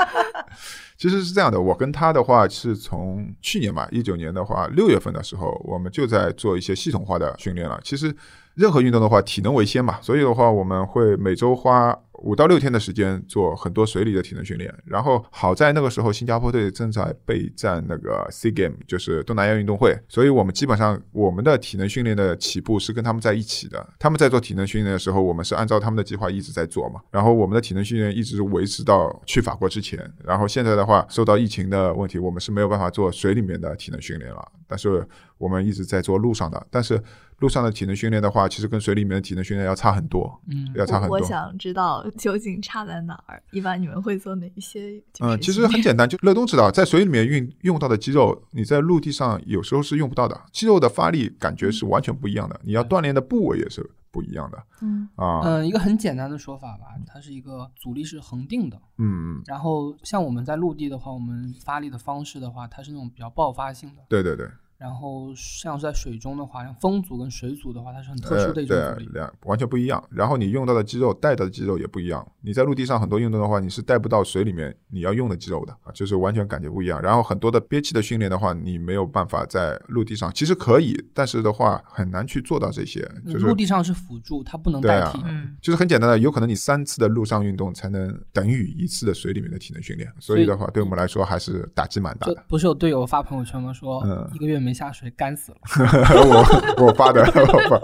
[0.96, 7.78] 其实是这样的，我跟他的话是从去年吧，一九年的话六月份的时候，我们就在做一些系统化的训练了。
[7.84, 8.12] 其实
[8.54, 14.72] 任何运动的话，体能为先嘛，所以的话，我们会每周花五到六天的时间做很多水里的体能训练。
[14.84, 23.84] 然后好在那个时候，新加坡队正在备战那个 Sea Game，就是东南亚运动会，所以我们基本上我们的体能训练的起步是跟他们在一起的。
[23.98, 27.00] 他们在做体能训练的时候，我们是按照他们的计划一直在做嘛。
[27.10, 29.98] 然后我们的体能训练一直维持到去法国之前。
[30.22, 34.46] 然后现在的话，受到疫情的问题，我们是没有办法做水里面的体能训练了。
[34.68, 35.04] 但是
[35.38, 37.02] 我们一直在做路上的，但是。
[37.42, 41.18] 路上的体能训练的话，其实跟水里面的体能训练要差很多，嗯，要差很多。
[41.18, 43.42] 我想知道究竟差在哪儿？
[43.50, 45.02] 一般你们会做哪一些？
[45.18, 50.40] 嗯，其实很简单，就乐东知道，在水里面运用到的肌肉，你在陆地上有时候是用不到的。
[50.52, 54.62] 肌肉的发力感觉是完全不一样的，你要锻炼的部位也是不一样的。
[54.80, 58.76] 嗯啊，嗯，一个很简单的说法吧，它是一个阻力是恒定的。
[58.98, 64.02] 嗯嗯，然后像我们在陆地的话，我们发力的方式的话，它是那种比较爆发性的。
[64.08, 64.48] 对对对。
[64.82, 70.02] 然后像是在水中的话，像风阻跟水阻的话，它是很特殊的一种阻力，两完全不一样。
[70.10, 72.26] 然后你用到的肌肉带的肌肉也不一样。
[72.40, 77.00] 你在陆地上很多运动的话，你是带不到水里面你要用的肌肉的啊，就是完全感觉不一样。
[77.00, 83.08] 然后很多的憋气的训练的话，你没有办法在陆地上，其实可以，但是的话很难去做到这些。
[83.24, 85.20] 就是陆地上是辅助，它不能代替。
[85.24, 90.12] 嗯，就是很简单的，有可能你三次的陆上运动才能等于一次的水里面的体能训练。
[90.18, 92.44] 所以的话，对我们来说还是打击蛮大的。
[92.48, 93.72] 不是有队友发朋友圈吗？
[93.72, 94.02] 说
[94.34, 95.58] 一个月没下水，干死了。
[96.78, 97.80] 我我发的，我发。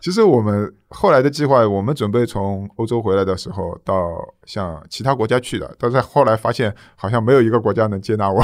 [0.00, 3.94] 其实我们后来的计划，我们准备从欧洲回来的时候，到
[4.44, 8.42] 像其他国家去的，但是后来发现好像没有一个国家能接纳我，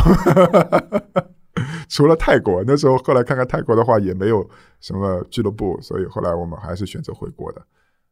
[1.88, 2.62] 除了泰国。
[2.66, 4.48] 那时候后来看看泰国的话，也没有
[4.80, 7.62] 什么俱乐部，所以后来我们还是选择回国的。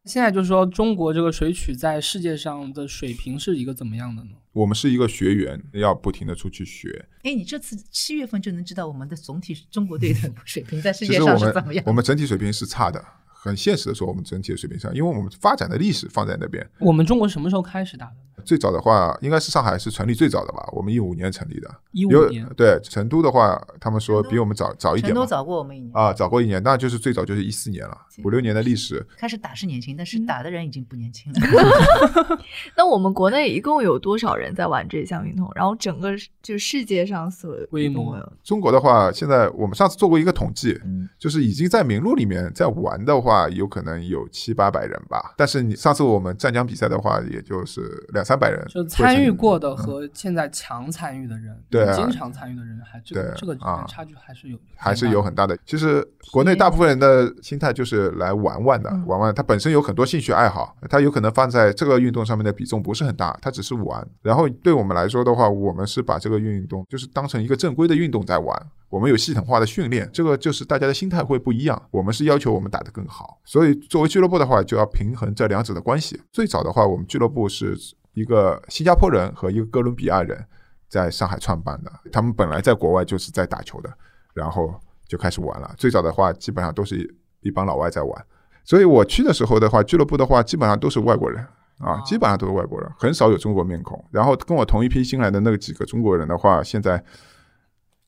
[0.04, 4.30] 现在就是说，中国这个水曲在世界上的水平是一个怎么样的呢？
[4.52, 7.06] 我们是一个学员，要不停的出去学。
[7.22, 11.84] 哎，你这次七月份就能知道我们的总体中国队的 水平在世界上是怎么样？
[11.84, 13.04] 们我们整体水平是差的，
[13.44, 16.64] 很现实的说，我们整体的水平上，因为我们发展的历史放在那边。
[16.78, 18.12] 我们中国什么时候开始打的？
[18.44, 20.68] 最早的话，应该是上海是成立最早的吧？
[20.72, 21.68] 我们一五年成立的。
[21.90, 25.12] 一五年，对成都的话，他们说比我们早早一点。
[25.12, 29.04] 成都早过我们一年，啊，早过一年，那就是最早就是一四年了，五六年的历史。
[29.16, 31.40] 开始打是年轻，但是打的人已经不年轻了。
[32.76, 35.48] 那我们国内一共有多少人在玩这项运动？
[35.54, 36.10] 然后整个
[36.42, 45.34] 就世界上所有规模中国的话，现在我们上次做过一个统计，嗯就是已经在名录里面在玩的话，有可能有七八百人吧。
[45.36, 47.80] 但是你上次我们湛江比赛的话，也就是
[48.12, 48.64] 两三百人。
[48.68, 55.58] 就参与过的和现在强参与的人，对啊经常参与的人，还这个对这个啊差距还是有，还是有很大的。
[55.66, 59.34] 其实国内大部分人的心态就是来玩玩的，嗯玩玩。
[59.34, 64.06] 他本身有很多兴趣爱好，他有可能放在这个运动上面的比重不是很大，他只是玩。
[64.22, 68.66] 然后对我们来说的话，我们是把这个运动就是当成一个正规的运动在玩。
[68.92, 71.82] 我们有系统化的训练，这个就是大家的心态会不一样。
[71.90, 76.20] 我们是要求我们打得更好，所以作为俱乐部的话，就要平衡这两者的关系。
[76.30, 77.74] 最早的话，我们俱乐部是
[78.12, 80.44] 一个新加坡人和一个哥伦比亚人
[80.90, 83.90] 在上海创办的，他们本来在国外就是在打球的，
[84.34, 84.78] 然后
[85.08, 85.74] 就开始玩了。
[85.78, 88.24] 最早的话，基本上都是一帮老外在玩，
[88.62, 91.42] 所以我去的时候的话，俱乐部的话基本上都是外国人
[91.78, 94.04] 啊，基本上都是外国人，很少有中国面孔。
[94.10, 97.02] 然后跟我同一批新来的那几个中国人的话，现在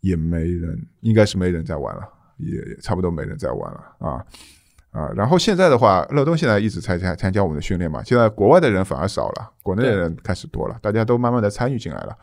[0.04, 2.02] 也没人，应该是没人在玩了，
[2.36, 4.24] 也差不多没人在玩了啊。
[4.90, 12.16] 啊，然后现在的话，乐东现在一直参加参加我们的训练嘛，现在国外的人反而少了，国内的人开始多了，大家都慢慢的参与进来了。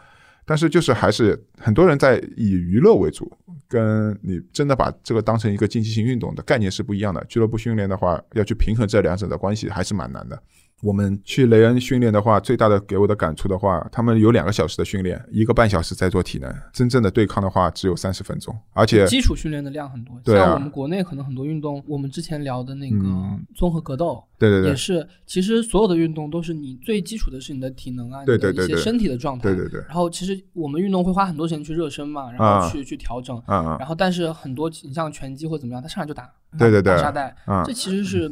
[0.46, 3.32] 但是就是还是很多人在以娱乐为主，
[3.67, 7.24] 跟你真的把这个当成一个竞技性运动的概念是不一样的。
[7.26, 10.41] 俱乐部训练的话，要去平衡这两者的关系，还是蛮难的。
[10.82, 20.20] 我们去雷恩训练的话，最大的给我的感触的话，他们有两个小时的训练，一个半小时在做体能，真正的对抗的话只有三十分钟，而且基础训练的量很多。
[20.24, 20.46] 对啊。
[20.46, 23.46] 像我们国内可能很多运动，我们之前聊的那个嗯。
[23.56, 24.70] 综合格斗，对对对。
[24.72, 29.44] 也是，其实所有的运动都是你最基础的是你的体能啊，对对对对一些身体的状态。
[29.44, 32.62] 对对对，然后其实我们运动会花很多时间去热身嘛，然啊。
[32.62, 33.41] 后去、去调整。
[33.48, 36.96] 然后但是很多你像拳击或怎么样，他上来就打，对对对。
[36.96, 38.30] 打沙袋，嗯这其实是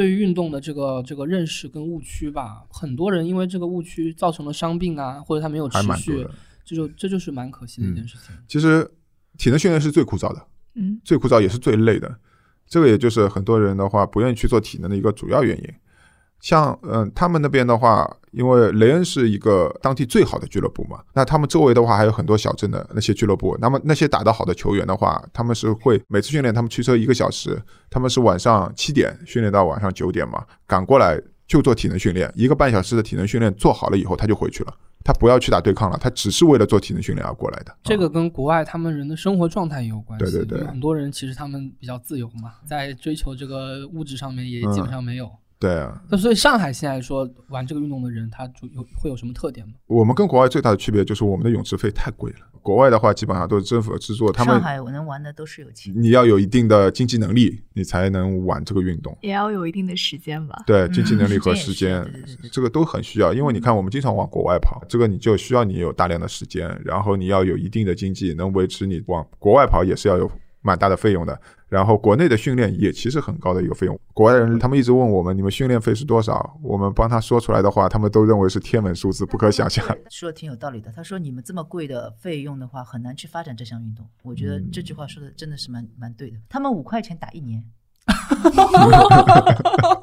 [0.00, 2.64] 对于运动的这个这个认识跟误区吧。
[2.70, 6.26] 很多人因为这个误区造成了伤病啊，或者他没有持续，。
[6.64, 8.34] 这就这就是蛮可惜的一件事情。
[8.48, 8.90] 其实
[9.36, 12.18] 体能训练是最枯燥的，嗯，最枯燥也是最累的，
[12.66, 15.70] 这个也就是很多人的话不愿意去做体能的一个主要原因。
[16.40, 34.74] 像嗯、他们那边的话，因为雷恩是一个当地最好的俱乐部嘛，那他们周围的话还有很多小镇的那些俱乐部，那么那些打得好的球员的话，他们是会每次训练，他们驱车一个小时，他们是晚上七点训练到晚上九点嘛，赶过来就做体能训练，一个半小时的体能训练做好了以后，他就回去了。
[35.02, 37.74] 他不要去打对抗了，他只是为了做体能训练而过来的。
[37.82, 40.24] 这个啊跟国外他们人的生活状态也有关系。
[40.26, 45.30] 对对对很多人其实他们比较自由嘛，在追求这个物质上面也基本上没有。
[45.60, 49.74] 对啊，那所以上海现在说玩这个运动的人，他就有会有什么特点吗？
[49.86, 52.38] 我们跟国外最大的区别就是我们的泳池费太贵了。
[52.62, 55.92] 国外的话，基本上都是政府资助，他们上海我能玩的都是有钱。
[55.94, 59.16] 你要有一定的经济能力，你才能玩这个运动。
[59.20, 60.62] 也要有一定的时间吧。
[60.66, 63.34] 对，嗯经济能力和时时间也间对对对对，这个都很需要。
[63.34, 70.30] 因为你看，我们经常往国外跑，这个你就需要你有大量的时间，然后你要有一定的经济，能维持你往国外跑也是要有
[70.62, 71.38] 蛮大的费用的。
[71.70, 73.98] 然后国内的训练也其实很高的一个费用。
[74.12, 76.58] 国外人他们一直问我们，你们训练费是多少？
[76.62, 79.86] 我们帮他说出来的话，他们都认为是天文数字，不可想象。
[80.10, 80.92] 说的挺有道理的。
[80.94, 84.04] 他说你们这么贵的费用的话，很难去发展这项运动。
[84.24, 86.36] 我觉得这句话说的真的是蛮蛮对的。
[86.48, 87.64] 他们五块钱打一年，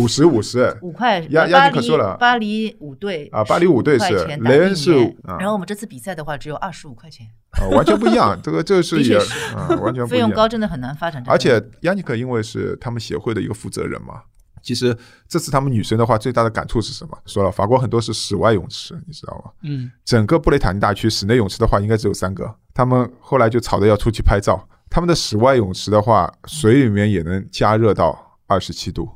[0.00, 1.20] 五十五十五块。
[1.30, 4.92] 亚亚尼克说了巴黎五队啊巴黎五队是5块钱打一雷恩是
[5.24, 8.38] 啊然后我们这次比赛的话只有二十五块钱，啊，完全不一样。
[8.42, 10.30] 这个这个是也是啊，完全不费用。
[10.30, 11.36] 高真的很难发展而。
[11.36, 14.22] 且亚尼克因为是他们协会的一个负责人嘛，
[14.62, 14.96] 其实
[15.28, 17.18] 这次他们女生的话最大的感触是什么？
[17.26, 19.50] 说了，法国很多是室外泳池，你知道吗？
[19.62, 22.54] 嗯，整个布雷塔尼大区室内泳池的话，应该只有三个。
[22.72, 24.66] 他们后来就吵着要出去拍照。
[24.88, 29.08] 他们的室外泳池的话，水里面也能加热到二十七度，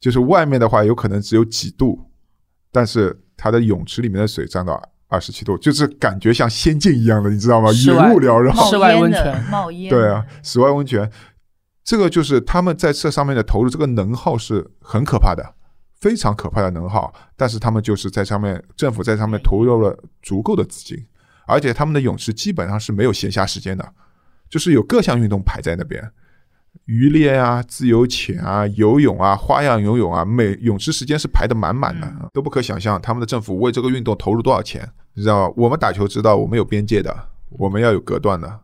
[0.00, 2.10] 就是外面的话有可能只有几度，
[2.72, 7.70] 但是它的泳池里面的水涨到二十七度，就是感觉像仙境一样的，你知道吗？
[7.70, 8.54] 云雾缭绕。
[8.70, 11.10] 室外温泉冒烟，对啊，，室外温泉，
[11.84, 15.54] 这个就是他们在这上面的投入，这个能耗是很可怕的，
[16.00, 17.12] 非常可怕的能耗。
[17.36, 20.96] 但是他们就是在上面，政府在上面投入了足够的资金，
[21.46, 23.92] 而且他们的泳池基本上是没有闲暇时间的，
[24.48, 26.10] 就是有各项运动排在那边。
[26.86, 35.54] 渔猎啊、自由潜啊、游泳啊、花样游泳啊，每泳池时间是排得满满的，嗯都不可想象他们的政府为这个运动投入多少钱，你知道吗？
[35.56, 37.16] 我们打球知道我们有边界的，
[37.50, 38.60] 我们要有隔断的，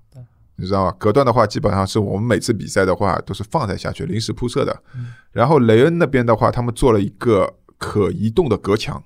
[0.57, 0.95] 你知道吗？
[0.99, 4.77] 隔断的话，基本上是我们每次比赛的话都是放在下去临时铺设的。
[5.31, 8.97] 然后雷恩那边的话，他们做了一个可移动的隔墙，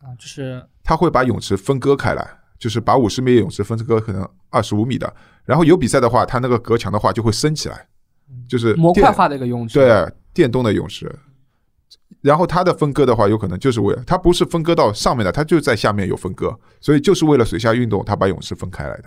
[0.00, 2.24] 啊，就是他会把泳池分割开来，
[2.58, 5.12] 就是把五十米的泳池分割可能二十五米的。
[5.44, 7.88] 然后有比赛的话，它那个隔墙的话就会升起来，
[8.48, 9.78] 就是模块化的一个泳池。
[9.78, 11.14] 对，电动的泳池。
[12.20, 19.04] 然后它的分割的话，有可能就是为了它不是分割到上面的，它就在下面有分割，所以就是为了水下运动，它把泳池分开来的。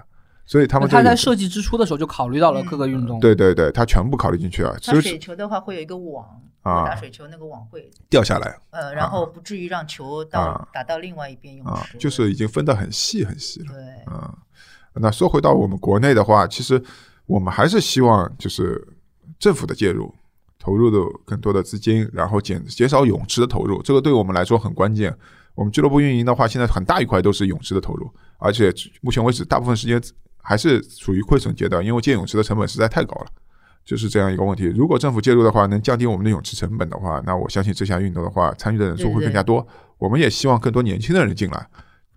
[0.48, 3.20] 所以他们他在设计之初的时候就考虑到了各个运动。
[3.20, 6.24] 对对对，它全部考虑进去了，它所以水球的话会有一个网，
[6.62, 13.74] 啊打水球那个网会掉下来呃，然后不至于让球到啊打到另外一边泳啊池，，就是已经分得很细很细了。
[13.74, 13.84] 对，
[14.14, 14.38] 嗯，
[14.96, 16.80] 那说回到我们国内的话，其实
[17.26, 18.88] 我们还是希望就是
[19.39, 20.13] 政府的介入，
[20.60, 25.15] 投入的更多的资金，然后减减少泳池的投入，这个对我们来说很关键。
[25.54, 30.02] 我们俱乐部运营的话，现在很大一块都是泳池的投入，而且目前为止大部分时间
[30.41, 33.28] 还是处于亏损阶段，因为建泳池的成本实在太高了。
[33.86, 34.63] 就是这样一个问题。
[34.63, 39.65] 如果政府介入的话，能降低我们的泳池成本的话，那我相信这项运动的话，参与的人数会更加多。
[40.00, 41.67] 我们也希望更多年轻的人进来。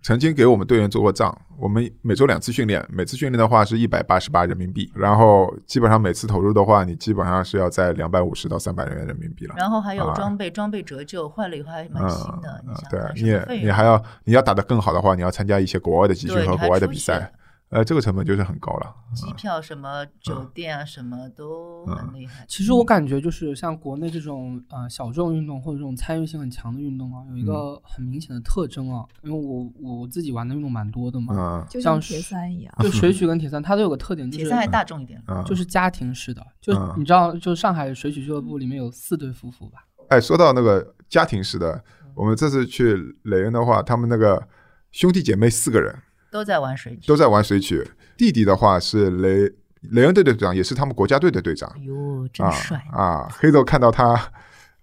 [0.01, 9.55] 曾经给我们队员做过账，我们每周两次训练，每次训练的话是一百八十八人民币，然后基本上每次投入的话，你基本上是要在两百五十到三百元人民币了。
[9.57, 12.63] 然后还有啊装备，装备折旧，坏了以后还蛮新的。
[12.65, 17.31] 你嗯，想对，你你还要你要打得更好的话，你要参加一些国外的集训和国外的比赛，
[17.69, 18.95] 呃，这个成本就是很高了。
[19.13, 22.43] 机票什么酒店啊，什么都嗯很厉害。
[22.47, 32.73] 其实我感觉就是像国内这种呃小众运动或者这种参与性很强的运动啊，有一嗯个很明显的特征啊，因为我我自己玩的运动蛮多的嘛，嗯像就像铁三一样。
[32.79, 41.83] 就水曲跟铁三它都有个特点，就是铁三还大众一点，嗯，就是家庭式的，就嗯你知道，就上海水曲俱乐部里面有四对夫妇吧，哎，说到那个家庭式的，
[42.15, 44.47] 我们这次去雷恩的话，他们那个
[44.91, 45.95] 兄弟姐妹四个人
[46.31, 47.85] 都在玩水曲都在玩水曲，
[48.17, 49.51] 弟弟的话是雷
[49.91, 52.83] 雷恩队队长，也是他们国家队的队长哎呦，真啊帅！
[52.91, 53.27] 啊！
[53.31, 54.19] 黑豆看到他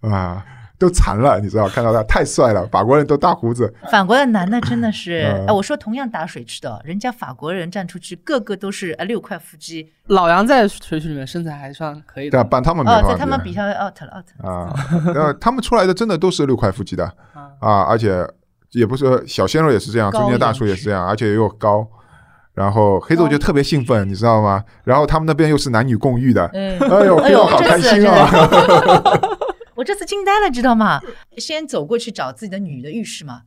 [0.00, 0.44] 啊，
[0.78, 12.30] 都馋了，你知道，看到他太帅了，法国人都大胡子，法国的男的真的是， 嗯哎，我说同样打水池的，人家法国人站出去，个个都是哎六块腹肌，老杨在水曲里面身材还算可以？
[12.30, 14.50] 的，帮他们没哦，在他们比比赛 out 了 out 了。
[14.50, 14.74] 啊，
[15.14, 17.04] 然后他们出来的真的都是六块腹肌的
[17.34, 18.26] 啊啊，而且
[18.72, 21.86] 也不是小鲜肉也是这样，中间大叔也是这样，而且又高。
[22.54, 24.64] 然后黑豆就特别兴奋，你知道吗？
[24.82, 28.30] 然后他们那边又是男女共浴的，嗯，哎呦，哎呦好开心啊！
[29.76, 30.98] 我这次惊呆了，知道吗？
[31.36, 33.42] 先走过去找自己的女的浴室嘛，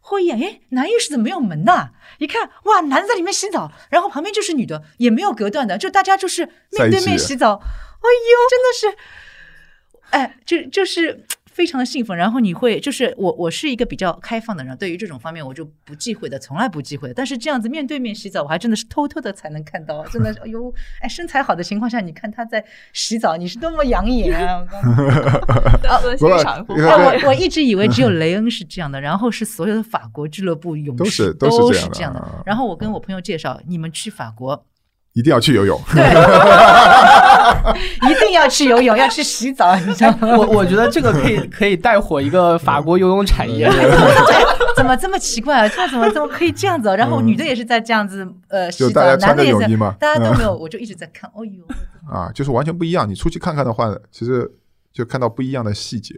[0.00, 1.90] 后一眼，哎，男浴室怎么没有门呐？
[2.18, 7.54] 一看，哇，男的在里面洗澡，然后旁边就是女的，也没有隔断的，就大家就是面对面洗澡。
[7.54, 8.96] 哎呦，真的是，
[10.10, 11.24] 哎，就就是
[11.58, 17.14] 非常的兴奋，然后你会就是我我是一个比较开放的人，对于这种方面我就不忌讳的，从来不忌讳的。
[17.14, 24.60] 但是这样子面对面洗澡，我还真的是偷偷的才能看到，真的是哎呦，哎身材好的情况下，你看他在洗澡，你是多么养眼啊！
[24.60, 32.40] 我告诉你 道德欣我我一直以为只有雷恩是这样的，然后是所有的法国俱乐部勇士都是都这样的这样的啊。
[32.46, 34.64] 然后我跟我朋友介绍，你们去法国
[35.12, 35.80] 一定要去游泳。
[38.02, 40.36] 一定要去游泳，要去洗澡，你知道吗？
[40.36, 43.68] 我我觉得这个可以可以带火一个法国游泳产业。
[44.76, 45.68] 怎么这么奇怪啊？
[45.68, 46.96] 这怎么怎么可以这样子啊？
[46.96, 51.28] 然后女的也是在这样子呃洗澡就大家，穿男的也在着泳衣嘛，嗯大家都没有，我就一直在看。
[51.34, 51.62] 哦呦，
[52.10, 53.08] 啊，就是完全不一样。
[53.08, 54.50] 你出去看看的话，其实
[54.92, 56.14] 就看到不一样的细节，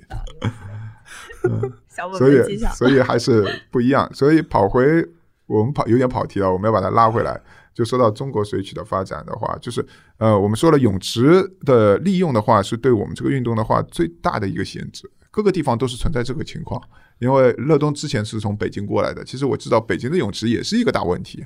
[2.18, 2.58] 所以。
[2.74, 4.08] 所以还是不一样。
[4.12, 4.82] 所以跑回
[5.46, 7.40] 我们跑有点跑题了，我们要把它拉回来。
[7.80, 9.82] 就说到中国水曲的发展的话，就是
[10.18, 15.10] 呃，我们说了泳池的利用的话，是对我们这个运动的话最大的一个限制。
[15.30, 16.78] 各个地方都是存在这个情况，
[17.20, 21.42] 因为乐东之前是从北京过来的，其实我知道北京的泳池也是一个大问题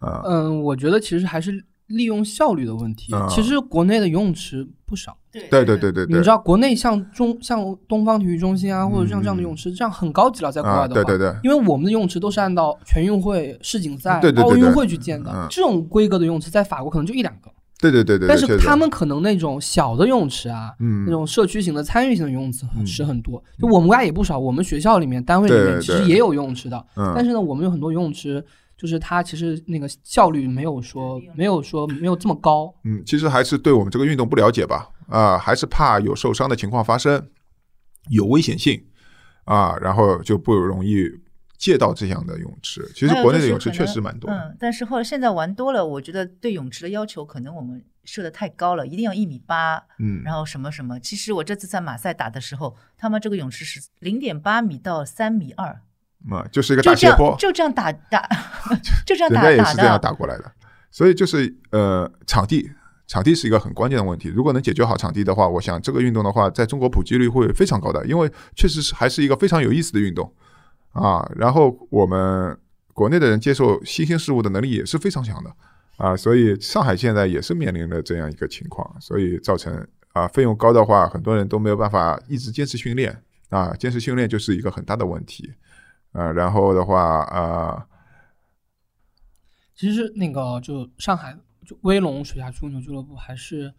[0.00, 0.20] 啊。
[0.26, 3.26] 嗯，我觉得其实还是利用效率的问题啊。
[3.28, 11.02] 其实国内的游泳池不少，对对对对对对，你知道国内像中像东方体育中心啊，或者像这样的泳池，这样很高级了，在国啊，外的话。
[11.02, 14.62] 对对对，因为我们的游泳池都是按照全运会、世锦赛、对对对对。
[14.62, 21.04] 奥运会去建的嗯，这种规格的游泳池在法国可能就一两个，对对对对，但是他们可能那种小的游泳池啊，嗯。
[21.06, 23.42] 那种社区型的、参与型的游泳池嗯池很多。
[23.58, 28.44] 就我们国家也不少，我们学校里面、单位里面其实也有游泳池的，嗯，但是呢，我们有很多游泳池，
[28.82, 32.74] 就是它其实那个效率没有说没有说没有这么高。
[32.82, 37.30] 嗯，其实还是对我们这个运动不了解吧，啊、还是怕有受伤的情况发生，
[38.10, 38.84] 有危险性
[39.44, 41.08] 啊，然后就不容易
[41.56, 42.84] 借到这样的泳池。
[42.92, 50.98] 其实国内的泳池确实蛮多，嗯，但是后来现在玩多了，我觉得对泳池的要求可能我们设的太高了，一定要一米八，嗯，然后什么什么。
[50.98, 55.82] 其实我这次在马赛打的时候，他们这个泳池是零点八米到三米二，
[56.24, 58.28] 嘛、就是一个大斜坡，就这样打打，
[59.06, 60.00] 就这样人打人家也是这样。
[60.00, 60.52] 打过来的。
[60.90, 62.70] 所以就是呃，场地，
[63.06, 64.28] 场地是一个很关键的问题。
[64.28, 70.30] 如果能解决好场地的话，我想这个运动的话，在中国普及率会非常高的，因为确实是还是一个非常有意思的运动
[70.92, 71.26] 啊。
[71.34, 72.56] 然后我们
[72.92, 75.50] 国内的人接受新兴事物的能力也是非常强的
[75.96, 83.18] 啊，所以上海现在也是面临了这样一个情况，所以造成啊费用高的话，很多人都没有办法一直坚持训练
[83.48, 85.50] 啊，坚持训练就是一个很大的问题。
[86.12, 87.86] 呃，然后的话，呃，
[89.74, 91.36] 其实那个就上海
[91.66, 93.74] 就威龙水下曲棍球俱乐部还是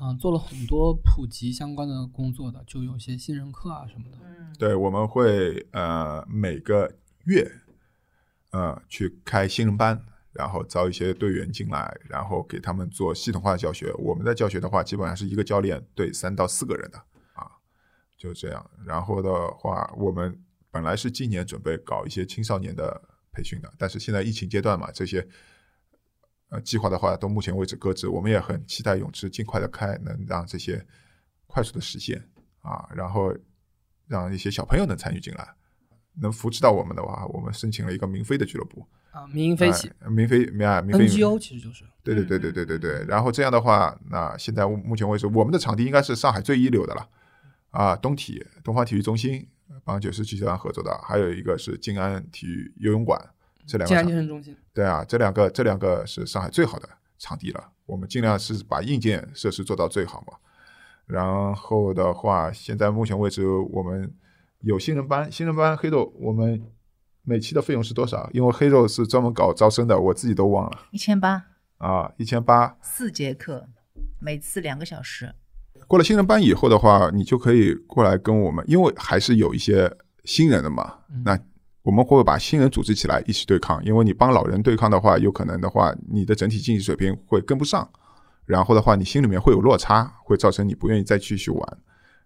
[0.00, 4.18] 嗯、做了很多普及相关的工作的，就有些新人课啊什么的。
[4.22, 6.94] 嗯，对，我们会呃每个
[7.24, 7.50] 月
[8.52, 10.00] 呃去开新人班，
[10.30, 13.92] 然后招一些队员进来，然后给他们做系统化的教学。
[13.94, 16.98] 我们的教学的话，基本上是一个教练对三到四个人的
[17.32, 17.50] 啊，
[18.16, 18.70] 就这样。
[18.86, 20.40] 然后的话，我们
[20.78, 23.02] 本来是今年准备搞一些青少年的
[23.32, 25.26] 培训的，但是现在疫情阶段嘛，这些
[26.50, 28.06] 呃计划的话，到目前为止搁置。
[28.06, 30.86] 我们也很期待泳池尽快的开，能让这些
[31.48, 32.24] 快速的实现
[32.60, 33.34] 啊，然后
[34.06, 35.48] 让一些小朋友能参与进来，
[36.14, 43.04] 能扶持到我们的话，我们申请了一个民飞的俱乐部，啊，民营飞起、呃民飞民啊民飞 NGO 其实就是对对对对对对对。
[43.08, 47.08] 然后这样的话，那现在目前为止，我们的场地应该是上海最一流的了
[47.70, 49.44] 啊，东体东方体育中心
[49.84, 53.18] 帮九十集团合作的，还有一个是静安体育游泳馆，
[53.66, 54.56] 这两个静安场健身中心。
[54.72, 56.88] 对啊，这两个这两个是上海最好的
[57.18, 60.38] 场地了，我们尽量是把硬件设施做到最好嘛。
[61.06, 64.12] 然后的话，现在目前为止我们
[64.60, 66.62] 有新人班，新人班黑豆我们
[67.22, 68.28] 每期的费用是多少？
[68.32, 71.46] 因为黑豆是专门搞招生的，我自己都忘了一千八
[71.78, 72.76] 啊，一千八。
[72.82, 73.68] 四节课，
[74.20, 75.34] 每次两个小时。
[75.88, 79.90] 过了新人班以后的话，你就可以过来跟我们，因为还是有一些
[80.24, 80.92] 新人的嘛。
[81.24, 81.36] 那
[81.82, 87.88] 我们会把新人组织起来一起对抗，因为你帮老人对抗的话，有可能的话，你的整体竞技水平会跟不上，
[88.44, 91.78] 然后的话，你心里面会有落差，会造成你不愿意再继续玩。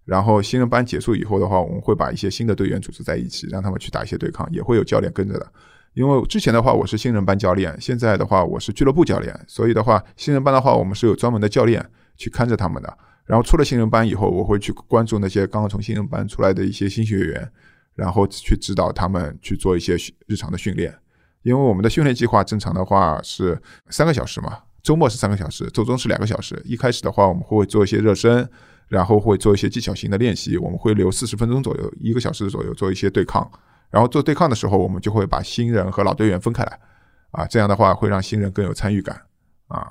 [0.05, 5.47] 然后新人班结束以后的话，我们会把一些新的队员组织在一起，让他们去打一些对抗，也会有教练跟着的。
[5.95, 12.99] 因为之前的话我是新人班教练，现在的话我是俱乐部教练，所以的话新人班的话我们是有专门的教练去看着他们的。
[13.33, 17.51] 然后出了新人班以后，我会去关注那些刚刚从新人班出来的一些新学员，
[17.95, 20.95] 然后去指导他们去做一些训日常的训练。
[21.41, 23.59] 因为我们的训练计划正常的话是
[23.89, 26.61] 三个小时嘛，周末是三个小时，周中是两个小时。
[26.63, 28.47] 一开始的话，我们会做一些热身，
[28.89, 33.51] 然后会做一些技巧型的练习，我们会留四十分钟左右，一个小时左右做一些对抗。
[33.89, 36.79] 然后做对抗的时候，我们就会把新人和老队员分开来，
[37.31, 39.23] 啊，这样的话会让新人更有参与感，
[39.69, 39.91] 啊，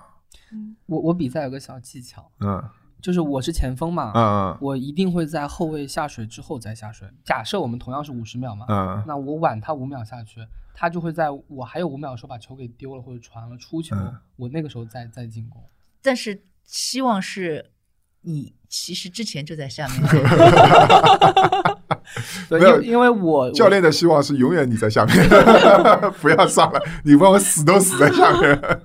[0.86, 2.64] 我我比赛有个小技巧，嗯
[3.02, 7.08] 就是我是前锋嘛，嗯嗯我一定会在后卫下水之后再下水。
[7.26, 15.62] 假设我们同样是五十秒嘛，嗯那我晚他五秒下去，他就会在我还有五秒的时候把球给丢了或者传了出球，嗯我那个时候再再进攻。
[16.02, 17.72] 但是希望是
[18.22, 20.02] 你其实之前就在下面，
[22.50, 25.16] 对，没有因为因为我教练的希望是永远你在下面，
[26.22, 28.82] 不要上来，你帮我死都死在下面。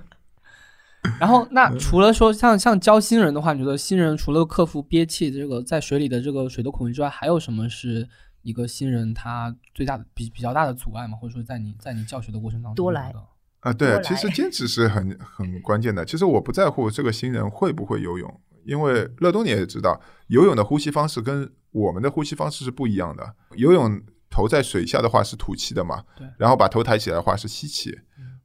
[1.19, 8.07] 然后，那嗯除了说像像教新人的话，你觉得新人除了克服憋气这个在水里的这个水的恐惧之外，还有什么是
[8.41, 11.17] 一个新人他最大的比比较大的阻碍吗？
[11.17, 13.13] 或者说在你在你教学的过程当中，多来
[13.61, 16.05] 啊，对，其实坚持是很很关键的。
[16.05, 23.35] 其实我不在乎这个新人会不会游泳，因为乐东你也知道，游泳的呼吸方式跟我们的呼吸方式是不一样的。
[23.55, 27.97] 游泳头在水下的话是吐气的嘛对，然后把头抬起来的话是吸气。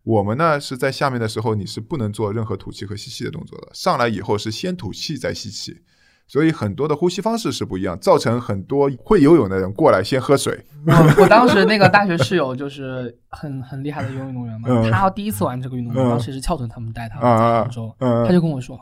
[0.04, 3.68] 我们呢是在下面的时候，你是不能做任何吐气和吸气的动作的。
[3.72, 5.80] 上来以后是先吐气再吸气，
[6.26, 18.78] 所以很多的呼吸方式是不一样，造成很多会游泳的人过来先喝水，我我当时那个大学室友就是很很厉害的游泳运动员嘛，嗯他第一次玩这个运动，嗯当时是翘臀他们带他在杭州，嗯他就跟我说，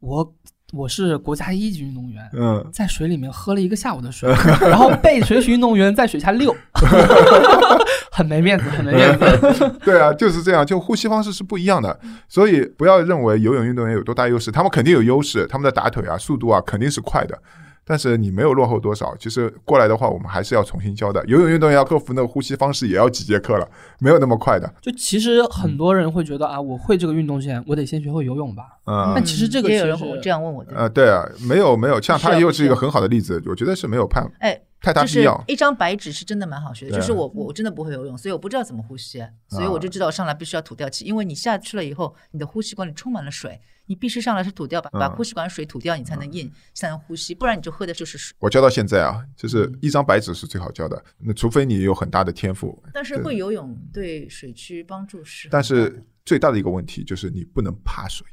[0.00, 0.34] 我
[0.74, 4.28] 我是国家一级运动员，嗯，在水里面喝了一个下午的水，
[4.60, 6.54] 然后被水曲运动员在水下溜，
[8.10, 9.78] 很没面子，很没面子。
[9.84, 11.98] 对啊，就是这样，就呼吸方式是不一样的，
[12.28, 17.38] 所以不要认为游泳运动员有多大优势，他们肯定有优势，他们的打腿啊、速度啊肯定是快的，
[17.86, 19.14] 但是你没有落后多少。
[19.18, 21.24] 其实过来的话，我们还是要重新教的。
[21.26, 23.68] 游泳运动员要克服那个呼吸方式，也要几节课了，
[23.98, 24.72] 没有那么快的。
[24.80, 28.64] 就其实很多人会觉得啊，我会这个运动之前，我得先学会游泳吧。
[28.86, 30.72] 嗯但其实这个也有人会这样问我的。
[30.74, 35.44] 呃，对啊，没有没有，像他又是一个很好的例子，我觉得是没有判哎，太大就是必要。
[35.48, 45.16] 一张白纸是真的蛮好学的，就是我我真的不会游泳，所以我不知道怎么呼吸，所以我就知道上来必须要吐掉气，因为你下去了以后，你的呼吸管里充满了水，你必须上来是吐掉，把把嗯。
[45.16, 48.36] 呼吸管水吐掉，你才能硬，才能呼吸，不然你就喝的就是水。
[48.40, 49.78] 我教到现在啊，就是嗯。
[49.80, 58.26] 一张白纸是最好教的，那除非你有很大的天赋，但是会游泳对水区帮助是但是最大的一个问题就是你不能怕水。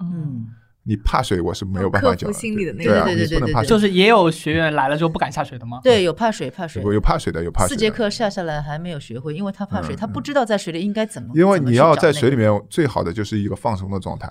[0.00, 0.46] 嗯，
[0.82, 2.32] 你怕水，我是没有办法克服教的。
[2.32, 3.68] 心理的那对对对对对对你不能怕水。
[3.68, 5.80] 就是也有学员来了之后不敢下水的吗？
[5.84, 7.68] 对，有怕水怕水，有有怕水的，有怕水。
[7.68, 14.28] 四节课下下来还没有学会，因为他怕水，嗯他不知道在水里应该怎么，因为你要在水里面，最好的就是一个放松的状态。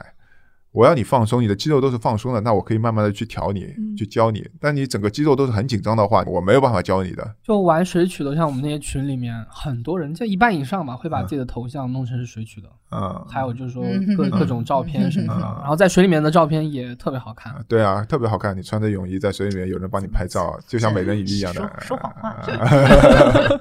[0.71, 4.47] 我要你放松，你的肌肉都是放松的，那我可以慢慢的去调你，嗯去教你。
[4.59, 7.35] 但你整个肌肉都是很紧张的话，我没有办法教你的。
[7.43, 12.69] 就玩水曲的，像我们那些群里面，很多人就一半以上吧，会把嗯自己的头像弄成是水曲的。
[12.91, 17.53] 嗯，还有就是说嗯各各种照片什么的，嗯然后在水里面的照片也特别好看。
[17.67, 18.55] 对啊，特别好看。
[18.55, 21.61] 你穿着泳衣在水里面，有人帮你拍照，就像美人鱼一样的。
[21.79, 22.35] 说说谎话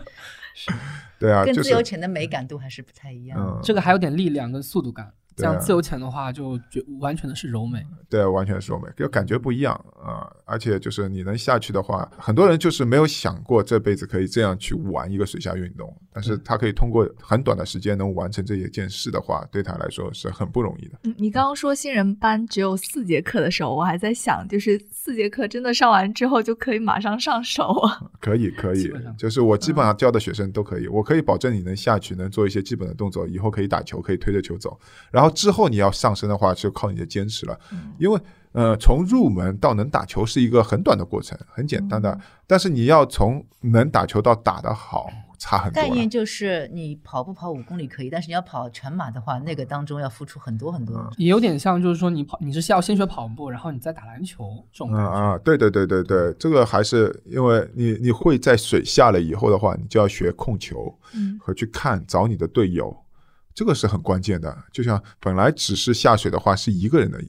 [1.19, 3.39] 对啊，跟自由潜的美感度还是不太一样。
[3.41, 5.11] 嗯，这个还有点力量跟速度感，
[5.43, 7.85] 像自由潜的话就觉完全的是柔美。
[8.09, 20.99] 对，完全是柔美，就感觉不一样啊、而且就是你能下去的话，很多人就是没有想过这辈子可以这样去玩一个水下运动，但是他可以通过很短的时间能完成这一件事的话，对他来说是很不容易的。
[21.05, 28.01] 嗯，你刚刚说新人班只有四节课的时候，我还在想，就是四节课真的上完之后就可以马上上手啊？
[28.21, 34.79] 可以，可以就是我基本上教的学生都可以，我可以保证你能下去，能做一些基本的动作，以后可以打球，可以推着球走。
[35.11, 37.59] 然后之后你要上升的话，就靠你的坚持了，
[37.99, 38.21] 因为
[38.53, 45.07] 呃，从入门到能打球是一个很短的过程，很简单的，但是你要从能打球到打得好，
[45.39, 45.81] 差很多。
[45.81, 51.11] 概念就是你跑步跑五公里可以，但是你要跑全马的话，那个当中要付出很多很嗯多。
[51.19, 55.11] 也有点像，就是说你跑，你是要先学跑步，然后你再打篮球这种嗯感觉。
[55.13, 62.97] 啊，对对对对对，这个还是因为你你会在水下了以后的话，你就要学控球嗯和去看找你的队友，
[63.59, 64.57] 这个是很关键的。
[64.73, 67.21] 就像本来只是下水的话是一个人的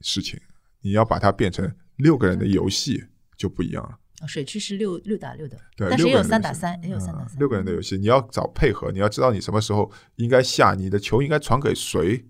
[0.00, 0.38] 事情，
[0.80, 3.02] 你要把它变成六个人的游戏
[3.36, 3.98] 就不一样了。
[4.20, 7.36] 哦水区是六六打六的，对，但是也有三打三，也有三打三。
[7.36, 12.24] 嗯六个人的游戏，你要找配合，你要知道你什么时候应该下，你的球应该传给谁。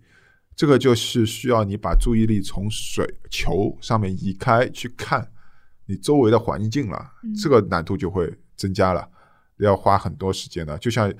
[0.56, 5.30] 这个就是需要你把注意力从水球上面移开，去看
[5.84, 9.06] 你周围的环境了，嗯这个难度就会增加了，
[9.58, 10.78] 要花很多时间的。
[10.78, 11.12] 就像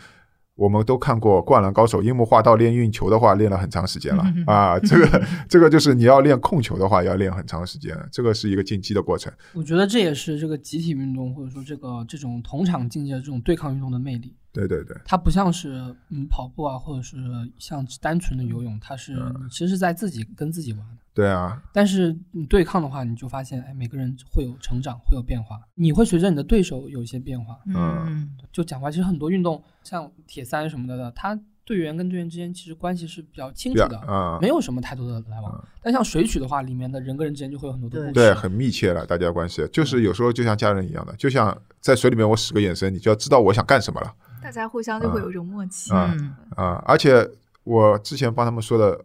[0.62, 4.78] 我们都看过《灌篮高手》，樱木花道练运球的话，练了很长时间了啊。
[4.78, 9.32] 这个这个就是你要练控球的话，要练很长时间，这个是一个竞技的过程。
[9.54, 14.36] 我觉得这也是这个集体运动或者说这个这种同场竞技的这种对抗运动的魅力。
[14.52, 15.70] 对对对，它不像是
[16.10, 17.16] 嗯跑步啊，或者是
[17.58, 21.01] 像单纯的游泳，它是嗯其实是在自己跟自己玩的。
[21.14, 25.60] 对啊，但是你对抗的话，你就发现，哎，每个人会有成长，会有变化。
[25.74, 27.58] 你会随着你的对手有一些变化。
[27.66, 35.68] 嗯，就讲话，其实很多运动，像铁三什么的，他队员跟队员之间其实关系是比较清楚的，啊，没有什么太多的来往。
[35.82, 38.12] 但像水曲的话，里面的人跟人之间就会有很多的故事。
[38.12, 45.92] 对，很密切了，大家关系就是有时候就像家人一样的，就像在水里面我使个眼神，你就要知道我想干什么了大家互相就会有一种默契。
[45.92, 46.82] 啊嗯啊！
[46.86, 47.28] 而且
[47.64, 49.04] 我之前帮他们说的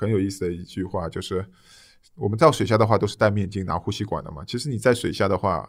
[0.00, 1.44] 很有意思的一句话就是，
[2.14, 4.42] 我们到水下的话都是戴面镜、拿呼吸管的嘛。
[4.46, 5.68] 其实你在水下的话，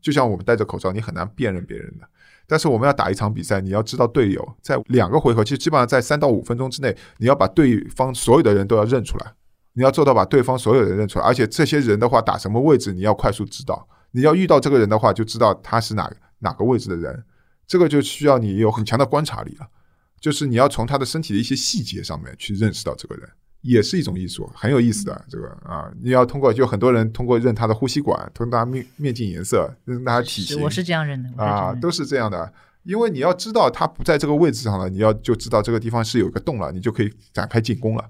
[0.00, 2.08] 就像我们戴着口罩，你很难辨认别人的。
[2.46, 9.34] 但是我们要打一场比赛，你要知道队友在两个回合，其实基本上在三到五分钟之内，你要把对方所有的人都要认出来，
[9.72, 13.88] 你要做到把对方所有人认出来，而且这些人的话打什么位置，你要快速知道。
[14.12, 16.08] 你要遇到这个人的话，就知道他是哪
[16.38, 17.24] 哪个位置的人，
[17.66, 19.66] 这个就需要你有很强的观察力了。
[20.20, 23.28] 就是你要从他的身体的一些细节上面去认识到这个人，
[23.62, 25.24] 也是一种艺术，很有意思的。
[25.28, 32.52] 这个啊，你要通过就很多人通过认他的呼吸管，通过他面面镜颜色，认他体型，是我是这样认的，啊都是这样的。
[32.82, 38.04] 因为你要知道他不在这个位置上了，你要就知道这个地方是有一个洞了，你就可以展开进攻了。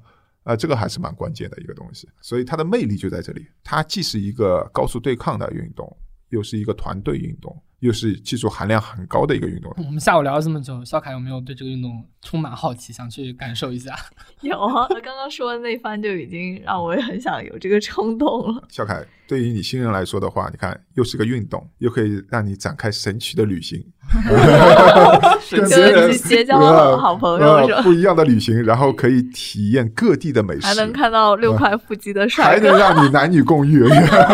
[0.44, 3.46] 啊、这个还是蛮关键的一个东西，所以它的魅力就在这里。
[3.62, 5.96] 它既是一个高速对抗的运动，
[6.30, 9.74] 又是一个团队运动，又是技术含量很高的一个运动。
[9.76, 13.92] 我们下午聊了这么久，小凯有没有对这个运动充满好奇，想去感受一下？
[14.40, 18.62] 有啊，他刚刚说的那番就已经让我也很想有这个冲动了。
[18.68, 23.84] 小凯，对于你新人来说的话，你看又是个运动，又可以让你展开神奇的旅行，
[25.50, 33.82] 跟别人就是结交了好朋友呃是吧不一样的旅行，然后可以体验各地的美食，还能看到六块腹肌的帅还能哥，让你男女共浴，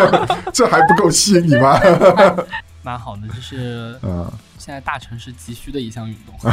[0.53, 1.79] 这还不够吸引你吗？
[2.81, 6.35] 蛮好的，就是嗯，现在大城市急需的一项运动。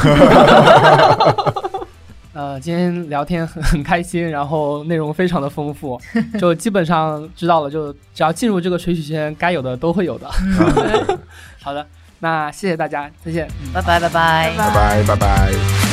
[2.32, 5.98] 呃，今天聊天很很开心，然后内容非常的丰富，
[6.38, 10.28] 就基本上知道了，就只要进入这个水曲圈，该有的都会有的。
[11.62, 11.86] 好的，
[12.18, 13.48] 那谢谢大家，再见。
[13.72, 15.85] 拜拜拜拜拜拜拜拜。